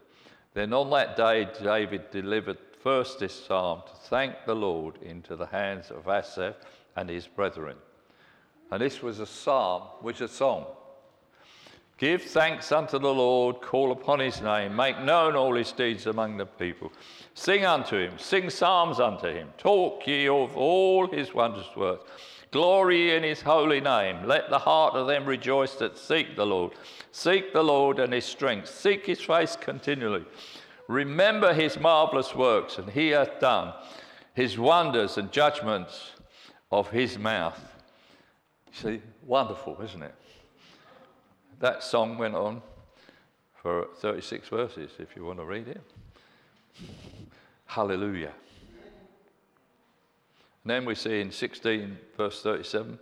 Then 0.52 0.72
on 0.72 0.90
that 0.90 1.16
day, 1.16 1.46
David 1.62 2.10
delivered 2.10 2.58
first 2.82 3.20
this 3.20 3.44
psalm 3.44 3.82
to 3.86 3.94
thank 4.08 4.34
the 4.46 4.56
Lord 4.56 5.00
into 5.00 5.36
the 5.36 5.46
hands 5.46 5.92
of 5.92 6.08
Asaph 6.08 6.56
and 6.96 7.08
his 7.08 7.28
brethren 7.28 7.76
and 8.70 8.80
this 8.80 9.02
was 9.02 9.20
a 9.20 9.26
psalm, 9.26 9.82
which 10.00 10.20
a 10.20 10.28
song. 10.28 10.66
Give 11.98 12.20
thanks 12.20 12.72
unto 12.72 12.98
the 12.98 13.12
Lord, 13.12 13.62
call 13.62 13.90
upon 13.90 14.20
his 14.20 14.42
name, 14.42 14.76
make 14.76 15.00
known 15.00 15.34
all 15.34 15.54
his 15.54 15.72
deeds 15.72 16.06
among 16.06 16.36
the 16.36 16.44
people. 16.44 16.92
Sing 17.32 17.64
unto 17.64 17.96
him, 17.96 18.18
sing 18.18 18.50
psalms 18.50 19.00
unto 19.00 19.28
him, 19.28 19.48
talk 19.56 20.06
ye 20.06 20.28
of 20.28 20.56
all 20.56 21.06
his 21.06 21.32
wondrous 21.32 21.74
works. 21.74 22.10
Glory 22.50 23.16
in 23.16 23.22
his 23.22 23.42
holy 23.42 23.80
name. 23.80 24.26
Let 24.26 24.50
the 24.50 24.58
heart 24.58 24.94
of 24.94 25.06
them 25.06 25.26
rejoice 25.26 25.74
that 25.74 25.98
seek 25.98 26.36
the 26.36 26.46
Lord. 26.46 26.72
Seek 27.12 27.52
the 27.52 27.64
Lord 27.64 27.98
and 27.98 28.12
his 28.12 28.24
strength. 28.24 28.68
Seek 28.68 29.06
his 29.06 29.20
face 29.20 29.56
continually. 29.56 30.24
Remember 30.88 31.52
his 31.52 31.78
marvelous 31.78 32.34
works, 32.34 32.78
and 32.78 32.88
he 32.88 33.08
hath 33.08 33.40
done 33.40 33.74
his 34.34 34.58
wonders 34.58 35.18
and 35.18 35.32
judgments 35.32 36.12
of 36.70 36.90
his 36.90 37.18
mouth. 37.18 37.60
See, 38.82 39.00
wonderful, 39.24 39.80
isn't 39.82 40.02
it? 40.02 40.14
That 41.60 41.82
song 41.82 42.18
went 42.18 42.34
on 42.34 42.60
for 43.62 43.86
36 44.00 44.48
verses, 44.50 44.90
if 44.98 45.16
you 45.16 45.24
want 45.24 45.38
to 45.38 45.46
read 45.46 45.68
it. 45.68 45.80
Hallelujah. 47.64 48.34
And 50.62 50.70
then 50.70 50.84
we 50.84 50.94
see 50.94 51.22
in 51.22 51.32
16, 51.32 51.96
verse 52.18 52.42
37 52.42 52.98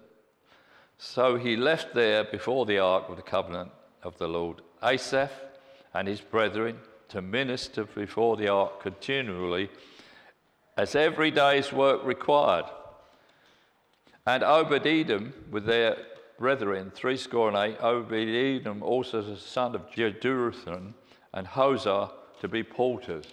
So 0.97 1.37
he 1.37 1.57
left 1.57 1.93
there 1.93 2.23
before 2.23 2.67
the 2.67 2.79
ark 2.79 3.09
of 3.09 3.17
the 3.17 3.23
covenant 3.23 3.73
of 4.05 4.17
the 4.19 4.29
Lord 4.29 4.63
Asaph 4.81 5.33
and 5.93 6.07
his 6.07 6.21
brethren 6.21 6.79
to 7.09 7.21
minister 7.21 7.83
before 7.83 8.37
the 8.37 8.47
ark 8.47 8.81
continually 8.81 9.71
as 10.77 10.95
every 10.95 11.33
day's 11.33 11.73
work 11.73 12.05
required 12.05 12.67
and 14.27 14.43
Obed 14.43 14.87
Edom 14.87 15.33
with 15.51 15.67
their 15.67 15.97
brethren, 16.39 16.91
threescore 16.95 17.49
and 17.49 17.57
eight, 17.57 17.77
Obed 17.81 18.13
Edom 18.13 18.83
also 18.83 19.23
the 19.23 19.37
son 19.37 19.75
of 19.75 19.91
Jeduthun, 19.91 20.95
and 21.33 21.47
Hosah 21.47 22.11
to 22.41 22.49
be 22.49 22.63
porters, 22.63 23.27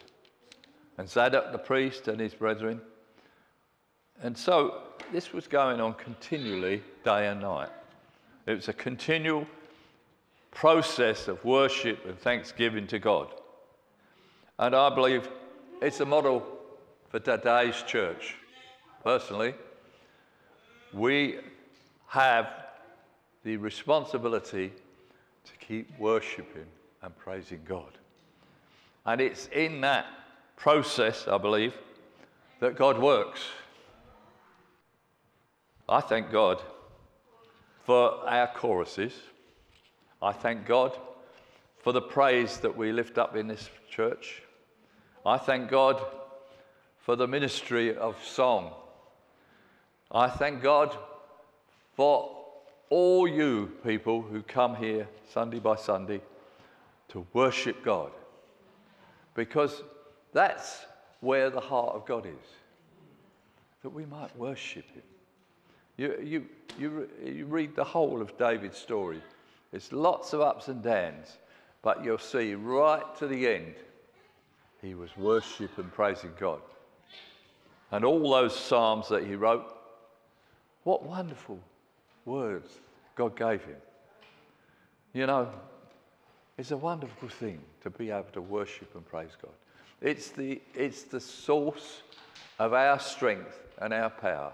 and 0.98 1.10
Zadok 1.10 1.52
the 1.52 1.58
priest 1.58 2.08
and 2.08 2.20
his 2.20 2.34
brethren. 2.34 2.82
And 4.22 4.38
so 4.38 4.84
this 5.12 5.34
was 5.34 5.48
going 5.48 5.82
on 5.82 5.94
continually, 5.96 6.84
day 7.04 7.28
and 7.28 7.42
night. 7.42 7.70
It 8.46 8.56
was 8.56 8.68
a 8.68 8.74
continual 8.74 9.48
process 10.52 11.28
of 11.28 11.44
worship 11.46 12.06
and 12.06 12.20
thanksgiving 12.20 12.86
to 12.88 13.00
God. 13.00 13.30
And 14.60 14.76
I 14.76 14.94
believe 14.94 15.28
it's 15.82 16.02
a 16.02 16.06
model 16.06 16.46
for 17.10 17.20
today's 17.20 17.82
church. 17.88 18.36
Personally, 19.04 19.56
we 20.94 21.40
have 22.08 22.48
the 23.44 23.58
responsibility 23.58 24.72
to 25.46 25.66
keep 25.66 25.88
worshiping 26.00 26.66
and 27.02 27.18
praising 27.18 27.62
God. 27.68 27.98
And 29.06 29.20
it's 29.20 29.48
in 29.48 29.82
that 29.82 30.06
process, 30.58 31.28
I 31.28 31.38
believe, 31.38 31.74
that 32.60 32.76
God 32.76 33.00
works. 33.00 33.42
I 35.90 36.02
thank 36.02 36.32
God 36.32 36.62
for 37.84 38.28
our 38.30 38.48
choruses. 38.48 39.14
I 40.22 40.32
thank 40.32 40.66
God 40.68 40.98
for 41.80 41.92
the 41.92 42.02
praise 42.02 42.58
that 42.58 42.78
we 42.78 42.92
lift 42.92 43.18
up 43.18 43.36
in 43.36 43.48
this 43.48 43.70
church. 43.90 44.44
I 45.26 45.38
thank 45.38 45.70
God 45.70 46.02
for 47.00 47.16
the 47.16 47.28
ministry 47.28 47.96
of 47.96 48.16
song. 48.24 48.72
I 50.14 50.28
thank 50.28 50.62
God 50.62 50.96
for 51.96 52.38
all 52.90 53.28
you 53.28 53.72
people 53.86 54.22
who 54.22 54.42
come 54.42 54.76
here 54.76 55.08
Sunday 55.32 55.60
by 55.60 55.76
Sunday 55.76 56.22
to 57.10 57.26
worship 57.34 57.84
God. 57.84 58.12
Because 59.36 59.84
that's 60.34 60.86
where 61.22 61.50
the 61.50 61.62
heart 61.62 61.96
of 61.96 62.06
God 62.06 62.26
is, 62.26 62.48
that 63.84 63.90
we 63.90 64.06
might 64.06 64.36
worship 64.38 64.86
Him. 64.92 65.04
You, 65.96 66.18
you, 66.22 66.46
you, 66.78 67.10
you 67.24 67.46
read 67.46 67.76
the 67.76 67.84
whole 67.84 68.22
of 68.22 68.38
David's 68.38 68.78
story, 68.78 69.22
it's 69.72 69.94
lots 69.94 70.34
of 70.34 70.42
ups 70.42 70.68
and 70.68 70.84
downs, 70.84 71.38
but 71.82 72.04
you'll 72.04 72.18
see 72.18 72.54
right 72.56 73.04
to 73.18 73.28
the 73.28 73.48
end, 73.48 73.76
he 74.82 74.96
was 74.96 75.16
worshiping 75.16 75.70
and 75.78 75.94
praising 75.94 76.32
God. 76.38 76.60
And 77.92 78.04
all 78.04 78.32
those 78.32 78.58
psalms 78.58 79.08
that 79.10 79.26
he 79.26 79.36
wrote, 79.36 79.81
what 80.84 81.04
wonderful 81.04 81.60
words 82.26 82.80
God 83.16 83.36
gave 83.36 83.64
him. 83.64 83.78
You 85.14 85.28
know, 85.28 85.50
it's 86.58 86.72
a 86.72 86.78
wonderful 86.78 87.30
thing 87.30 87.60
to 87.84 87.90
be 87.90 88.12
able 88.12 88.32
to 88.34 88.42
worship 88.42 88.94
and 88.96 89.06
praise 89.06 89.32
God. 89.42 89.52
It's 90.02 90.30
the, 90.30 90.62
it's 90.74 91.04
the 91.04 91.20
source 91.20 92.02
of 92.60 92.74
our 92.74 93.00
strength 93.00 93.60
and 93.80 93.94
our 93.94 94.10
power. 94.10 94.54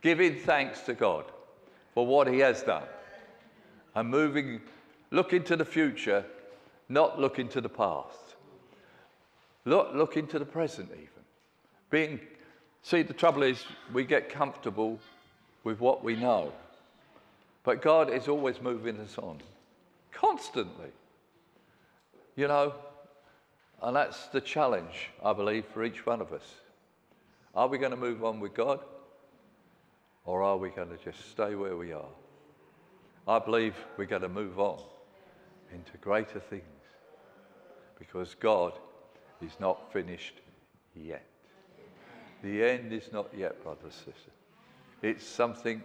Giving 0.00 0.36
thanks 0.36 0.80
to 0.82 0.94
God 0.94 1.24
for 1.94 2.06
what 2.06 2.28
He 2.28 2.38
has 2.38 2.62
done 2.62 2.84
and 3.94 4.08
moving, 4.08 4.60
looking 5.10 5.42
to 5.44 5.56
the 5.56 5.64
future, 5.64 6.24
not 6.88 7.18
looking 7.18 7.48
to 7.48 7.60
the 7.60 7.68
past. 7.68 8.36
Look, 9.64 9.90
looking 9.92 10.26
to 10.28 10.38
the 10.38 10.44
present, 10.44 10.90
even. 10.92 11.08
Being, 11.90 12.20
see, 12.82 13.02
the 13.02 13.12
trouble 13.12 13.42
is 13.42 13.64
we 13.92 14.04
get 14.04 14.28
comfortable 14.28 14.98
with 15.68 15.80
what 15.80 16.02
we 16.02 16.16
know. 16.16 16.50
But 17.62 17.82
God 17.82 18.10
is 18.10 18.26
always 18.26 18.58
moving 18.58 18.98
us 19.00 19.18
on, 19.18 19.36
constantly. 20.10 20.88
You 22.36 22.48
know, 22.48 22.72
and 23.82 23.94
that's 23.94 24.28
the 24.28 24.40
challenge, 24.40 25.10
I 25.22 25.34
believe, 25.34 25.66
for 25.66 25.84
each 25.84 26.06
one 26.06 26.22
of 26.22 26.32
us. 26.32 26.54
Are 27.54 27.68
we 27.68 27.76
going 27.76 27.90
to 27.90 27.98
move 27.98 28.24
on 28.24 28.40
with 28.40 28.54
God? 28.54 28.80
Or 30.24 30.42
are 30.42 30.56
we 30.56 30.70
going 30.70 30.88
to 30.88 30.96
just 31.04 31.32
stay 31.32 31.54
where 31.54 31.76
we 31.76 31.92
are? 31.92 32.12
I 33.26 33.38
believe 33.38 33.74
we're 33.98 34.06
going 34.06 34.22
to 34.22 34.28
move 34.30 34.58
on 34.58 34.80
into 35.74 35.98
greater 36.00 36.40
things 36.40 36.62
because 37.98 38.34
God 38.34 38.72
is 39.42 39.52
not 39.60 39.92
finished 39.92 40.40
yet. 40.96 41.26
The 42.42 42.64
end 42.64 42.94
is 42.94 43.12
not 43.12 43.28
yet, 43.36 43.62
brothers 43.62 43.82
and 43.82 43.92
sisters. 43.92 44.32
It's 45.02 45.26
something 45.26 45.82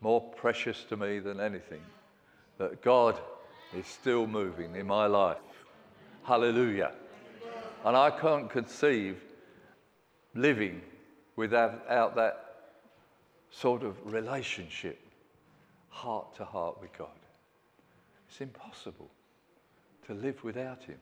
more 0.00 0.20
precious 0.20 0.84
to 0.84 0.96
me 0.96 1.18
than 1.18 1.40
anything 1.40 1.82
that 2.58 2.82
God 2.82 3.18
is 3.76 3.86
still 3.86 4.26
moving 4.26 4.76
in 4.76 4.86
my 4.86 5.06
life. 5.06 5.38
Hallelujah. 6.24 6.92
And 7.84 7.96
I 7.96 8.10
can't 8.10 8.48
conceive 8.48 9.20
living 10.34 10.80
without 11.36 12.16
that 12.16 12.40
sort 13.50 13.82
of 13.82 13.96
relationship, 14.12 14.98
heart 15.88 16.34
to 16.36 16.44
heart 16.44 16.80
with 16.80 16.96
God. 16.96 17.08
It's 18.28 18.40
impossible 18.40 19.10
to 20.06 20.14
live 20.14 20.42
without 20.42 20.82
Him 20.82 20.98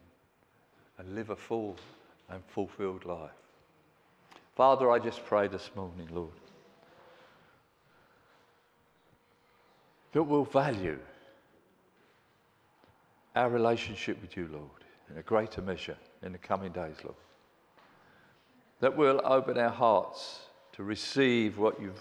and 0.99 1.15
live 1.15 1.31
a 1.31 1.37
full 1.37 1.77
and 2.29 2.43
fulfilled 2.49 3.05
life. 3.05 3.31
Father, 4.55 4.91
I 4.91 4.99
just 4.99 5.25
pray 5.25 5.49
this 5.49 5.71
morning, 5.75 6.09
Lord, 6.13 6.31
that 10.13 10.23
we'll 10.23 10.45
value 10.45 10.99
our 13.35 13.49
relationship 13.49 14.21
with 14.21 14.37
you, 14.37 14.49
Lord, 14.53 14.85
in 15.11 15.19
a 15.19 15.23
greater 15.23 15.63
measure 15.63 15.97
in 16.23 16.33
the 16.33 16.39
coming 16.39 16.73
days, 16.73 16.97
Lord. 17.03 17.17
That 18.81 18.97
we'll 18.97 19.21
open 19.25 19.59
our 19.59 19.71
hearts 19.71 20.41
to 20.73 20.83
receive 20.83 21.59
what 21.59 21.81
you've, 21.81 22.01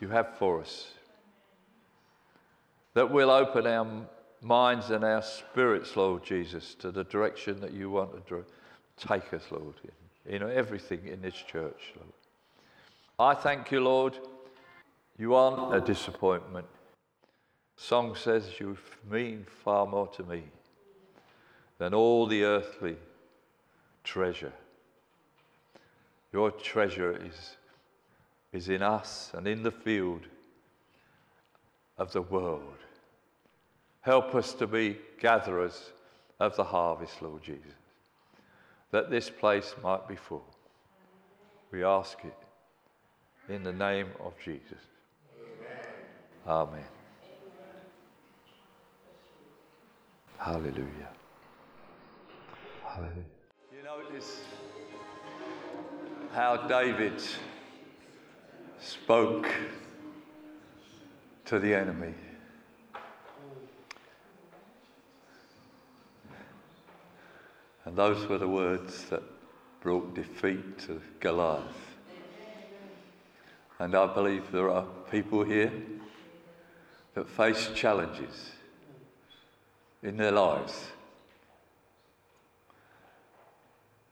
you 0.00 0.08
have 0.08 0.36
for 0.38 0.60
us. 0.60 0.88
That 2.94 3.10
we'll 3.10 3.30
open 3.30 3.66
our 3.66 3.86
minds 4.40 4.90
and 4.90 5.04
our 5.04 5.22
spirits, 5.22 5.96
Lord 5.96 6.24
Jesus, 6.24 6.74
to 6.76 6.90
the 6.90 7.04
direction 7.04 7.60
that 7.60 7.72
you 7.72 7.90
want 7.90 8.26
to 8.28 8.44
take 8.96 9.34
us, 9.34 9.42
Lord, 9.50 9.74
in, 10.26 10.42
in 10.42 10.50
everything 10.50 11.06
in 11.06 11.20
this 11.22 11.34
church, 11.34 11.92
Lord. 11.96 12.12
I 13.18 13.34
thank 13.34 13.70
you, 13.72 13.80
Lord. 13.80 14.18
You 15.18 15.34
aren't 15.34 15.74
a 15.74 15.80
disappointment. 15.80 16.66
Song 17.76 18.14
says 18.14 18.58
you 18.58 18.76
mean 19.08 19.46
far 19.64 19.86
more 19.86 20.08
to 20.08 20.22
me 20.24 20.42
than 21.78 21.92
all 21.92 22.26
the 22.26 22.42
earthly 22.42 22.96
treasure. 24.02 24.52
Your 26.32 26.50
treasure 26.50 27.12
is, 27.12 27.56
is 28.52 28.68
in 28.68 28.82
us 28.82 29.30
and 29.34 29.46
in 29.46 29.62
the 29.62 29.70
field 29.70 30.22
of 31.98 32.12
the 32.12 32.22
world. 32.22 32.62
Help 34.00 34.34
us 34.34 34.54
to 34.54 34.66
be 34.66 34.96
gatherers 35.20 35.90
of 36.38 36.56
the 36.56 36.64
harvest, 36.64 37.20
Lord 37.20 37.42
Jesus, 37.42 37.72
that 38.90 39.10
this 39.10 39.28
place 39.28 39.74
might 39.82 40.06
be 40.06 40.16
full. 40.16 40.44
We 41.70 41.84
ask 41.84 42.18
it 42.24 43.52
in 43.52 43.62
the 43.62 43.72
name 43.72 44.08
of 44.20 44.34
Jesus. 44.42 44.78
Amen. 46.46 46.68
Amen. 46.70 46.95
Hallelujah. 50.38 51.08
Hallelujah. 52.84 53.24
You 53.72 53.82
notice 53.82 54.40
how 56.32 56.56
David 56.68 57.20
spoke 58.78 59.48
to 61.46 61.58
the 61.58 61.74
enemy. 61.74 62.14
And 67.84 67.96
those 67.96 68.28
were 68.28 68.38
the 68.38 68.48
words 68.48 69.04
that 69.04 69.22
brought 69.80 70.14
defeat 70.14 70.78
to 70.80 71.00
Goliath. 71.20 71.62
And 73.78 73.94
I 73.94 74.12
believe 74.12 74.50
there 74.52 74.70
are 74.70 74.86
people 75.10 75.44
here 75.44 75.72
that 77.14 77.28
face 77.28 77.70
challenges 77.74 78.55
in 80.02 80.16
their 80.16 80.32
lives 80.32 80.88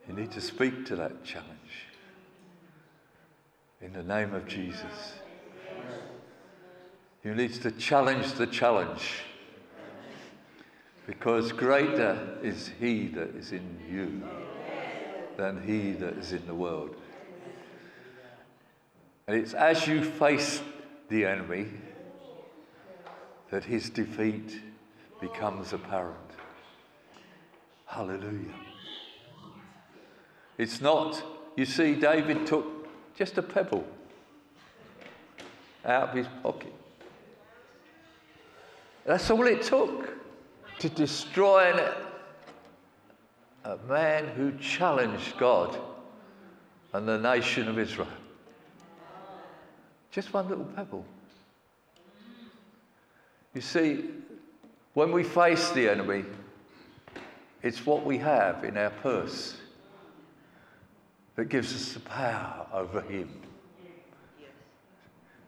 You 0.07 0.15
need 0.15 0.33
to 0.33 0.41
speak 0.41 0.85
to 0.87 0.97
that 0.97 1.25
challenge 1.25 1.89
in 3.81 3.93
the 3.93 4.03
name 4.03 4.35
of 4.35 4.47
Jesus. 4.47 5.15
You 7.23 7.35
need 7.35 7.55
to 7.63 7.71
challenge 7.71 8.33
the 8.33 8.47
challenge 8.47 9.23
because 11.07 11.53
greater 11.53 12.39
is 12.43 12.71
He 12.79 13.07
that 13.09 13.35
is 13.35 13.53
in 13.53 13.79
you 13.91 14.23
than 15.39 15.63
He 15.67 15.93
that 15.93 16.19
is 16.19 16.33
in 16.33 16.47
the 16.47 16.55
world. 16.55 16.95
And 19.27 19.39
it's 19.39 19.55
as 19.55 19.87
you 19.87 20.05
face 20.05 20.61
the 21.09 21.25
enemy 21.25 21.69
that 23.51 23.65
his 23.65 23.89
defeat 23.89 24.61
becomes 25.25 25.73
apparent. 25.73 26.31
Hallelujah. 27.87 28.55
It's 30.59 30.83
not, 30.83 31.23
you 31.57 31.65
see, 31.65 31.95
David 31.95 32.47
took 32.47 32.87
just 33.17 33.39
a 33.39 33.43
pebble 33.43 33.87
out 35.83 36.11
of 36.11 36.15
his 36.15 36.27
pocket. 36.43 36.75
That's 39.07 39.31
all 39.31 39.47
it 39.47 39.63
took 39.63 40.11
to 40.81 40.89
destroy 40.91 41.73
a 43.65 43.79
man 43.89 44.27
who 44.29 44.53
challenged 44.59 45.39
God 45.39 45.79
and 46.93 47.09
the 47.09 47.19
nation 47.19 47.67
of 47.69 47.79
Israel. 47.79 48.09
Just 50.11 50.35
one 50.35 50.49
little 50.51 50.67
pebble. 50.77 51.05
You 53.55 53.63
see, 53.63 54.05
when 54.95 55.13
we 55.13 55.25
face 55.25 55.71
the 55.71 55.89
enemy, 55.89 56.25
it's 57.63 57.85
what 57.85 58.05
we 58.05 58.19
have 58.19 58.65
in 58.65 58.77
our 58.77 58.91
purse 58.91 59.57
that 61.37 61.49
gives 61.49 61.75
us 61.75 61.93
the 61.95 62.01
power 62.01 62.67
over 62.73 63.01
him. 63.01 63.29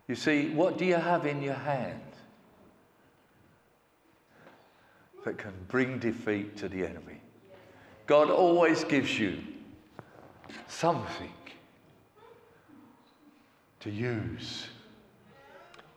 You 0.08 0.14
see, 0.14 0.50
what 0.50 0.78
do 0.78 0.84
you 0.84 0.94
have 0.94 1.26
in 1.26 1.42
your 1.42 1.54
hand 1.54 2.00
that 5.24 5.38
can 5.38 5.52
bring 5.68 5.98
defeat 5.98 6.56
to 6.58 6.68
the 6.68 6.84
enemy? 6.84 7.20
God 8.06 8.30
always 8.30 8.84
gives 8.84 9.18
you 9.18 9.38
something 10.68 11.32
to 13.80 13.90
use. 13.90 14.68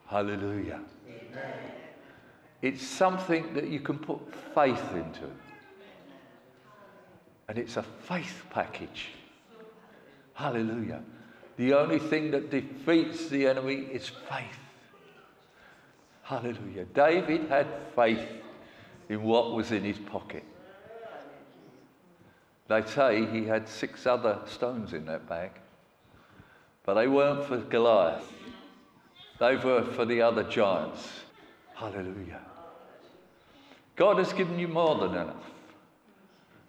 Hallelujah. 0.07 0.81
Amen. 1.07 1.78
It's 2.61 2.85
something 2.85 3.53
that 3.53 3.67
you 3.67 3.79
can 3.79 3.97
put 3.97 4.19
faith 4.53 4.83
into. 4.93 5.29
And 7.47 7.57
it's 7.57 7.77
a 7.77 7.83
faith 7.83 8.45
package. 8.49 9.09
Hallelujah. 10.33 11.01
The 11.57 11.73
only 11.73 11.99
thing 11.99 12.31
that 12.31 12.51
defeats 12.51 13.27
the 13.27 13.47
enemy 13.47 13.75
is 13.91 14.07
faith. 14.07 14.59
Hallelujah. 16.23 16.85
David 16.93 17.49
had 17.49 17.67
faith 17.95 18.25
in 19.09 19.23
what 19.23 19.53
was 19.53 19.71
in 19.71 19.83
his 19.83 19.97
pocket. 19.97 20.43
They 22.67 22.83
say 22.83 23.25
he 23.25 23.45
had 23.45 23.67
six 23.67 24.05
other 24.05 24.37
stones 24.45 24.93
in 24.93 25.05
that 25.07 25.27
bag. 25.27 25.51
But 26.85 26.93
they 26.93 27.07
weren't 27.07 27.45
for 27.45 27.57
Goliath, 27.57 28.31
they 29.39 29.55
were 29.55 29.83
for 29.83 30.05
the 30.05 30.21
other 30.21 30.43
giants. 30.43 31.07
Hallelujah. 31.79 32.41
God 33.95 34.17
has 34.17 34.33
given 34.33 34.59
you 34.59 34.67
more 34.67 34.95
than 34.99 35.11
enough 35.11 35.45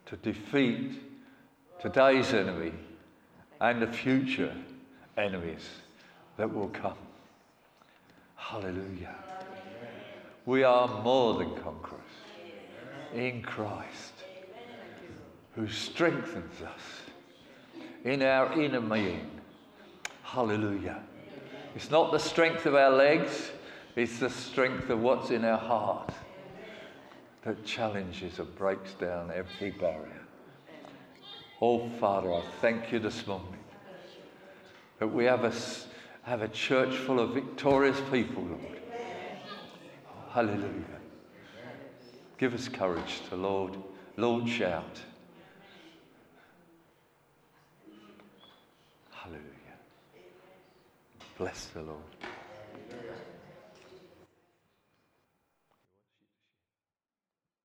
to 0.07 0.17
defeat 0.17 1.03
today's 1.81 2.33
enemy 2.33 2.73
and 3.61 3.83
the 3.83 3.89
future 3.89 4.55
enemies 5.17 5.69
that 6.37 6.55
will 6.55 6.69
come. 6.69 6.97
Hallelujah. 8.37 9.17
We 10.47 10.63
are 10.63 11.03
more 11.03 11.35
than 11.39 11.57
conquerors 11.57 12.01
in 13.13 13.43
Christ 13.43 14.13
who 15.57 15.67
strengthens 15.67 16.63
us 16.63 17.85
in 18.05 18.23
our 18.23 18.61
inner 18.61 18.81
being 18.81 19.29
Hallelujah. 20.23 21.03
It's 21.75 21.91
not 21.91 22.13
the 22.13 22.19
strength 22.19 22.65
of 22.65 22.77
our 22.77 22.91
legs, 22.91 23.51
it's 24.01 24.19
the 24.19 24.31
strength 24.31 24.89
of 24.89 25.03
what's 25.03 25.31
in 25.31 25.45
our 25.45 25.59
heart 25.59 26.11
that 27.43 27.63
challenges 27.67 28.39
and 28.39 28.57
breaks 28.57 28.95
down 28.95 29.31
every 29.31 29.73
barrier. 29.73 30.23
Oh, 31.61 31.87
Father, 32.01 32.33
I 32.33 32.41
thank 32.63 32.93
you 32.93 32.99
this 32.99 33.27
morning 33.27 33.59
that 34.99 35.09
we 35.09 35.27
have 35.27 35.45
a, 35.45 35.53
have 36.23 36.41
a 36.41 36.49
church 36.49 36.97
full 36.97 37.21
of 37.21 37.35
victorious 37.35 38.01
people, 38.11 38.43
Lord. 38.43 38.81
hallelujah. 40.31 41.01
Give 42.39 42.55
us 42.55 42.69
courage 42.69 43.21
to 43.29 43.37
Lord, 43.37 43.77
Lord, 44.17 44.49
shout. 44.49 44.99
Hallelujah. 49.11 49.45
Bless 51.37 51.67
the 51.67 51.83
Lord. 51.83 52.40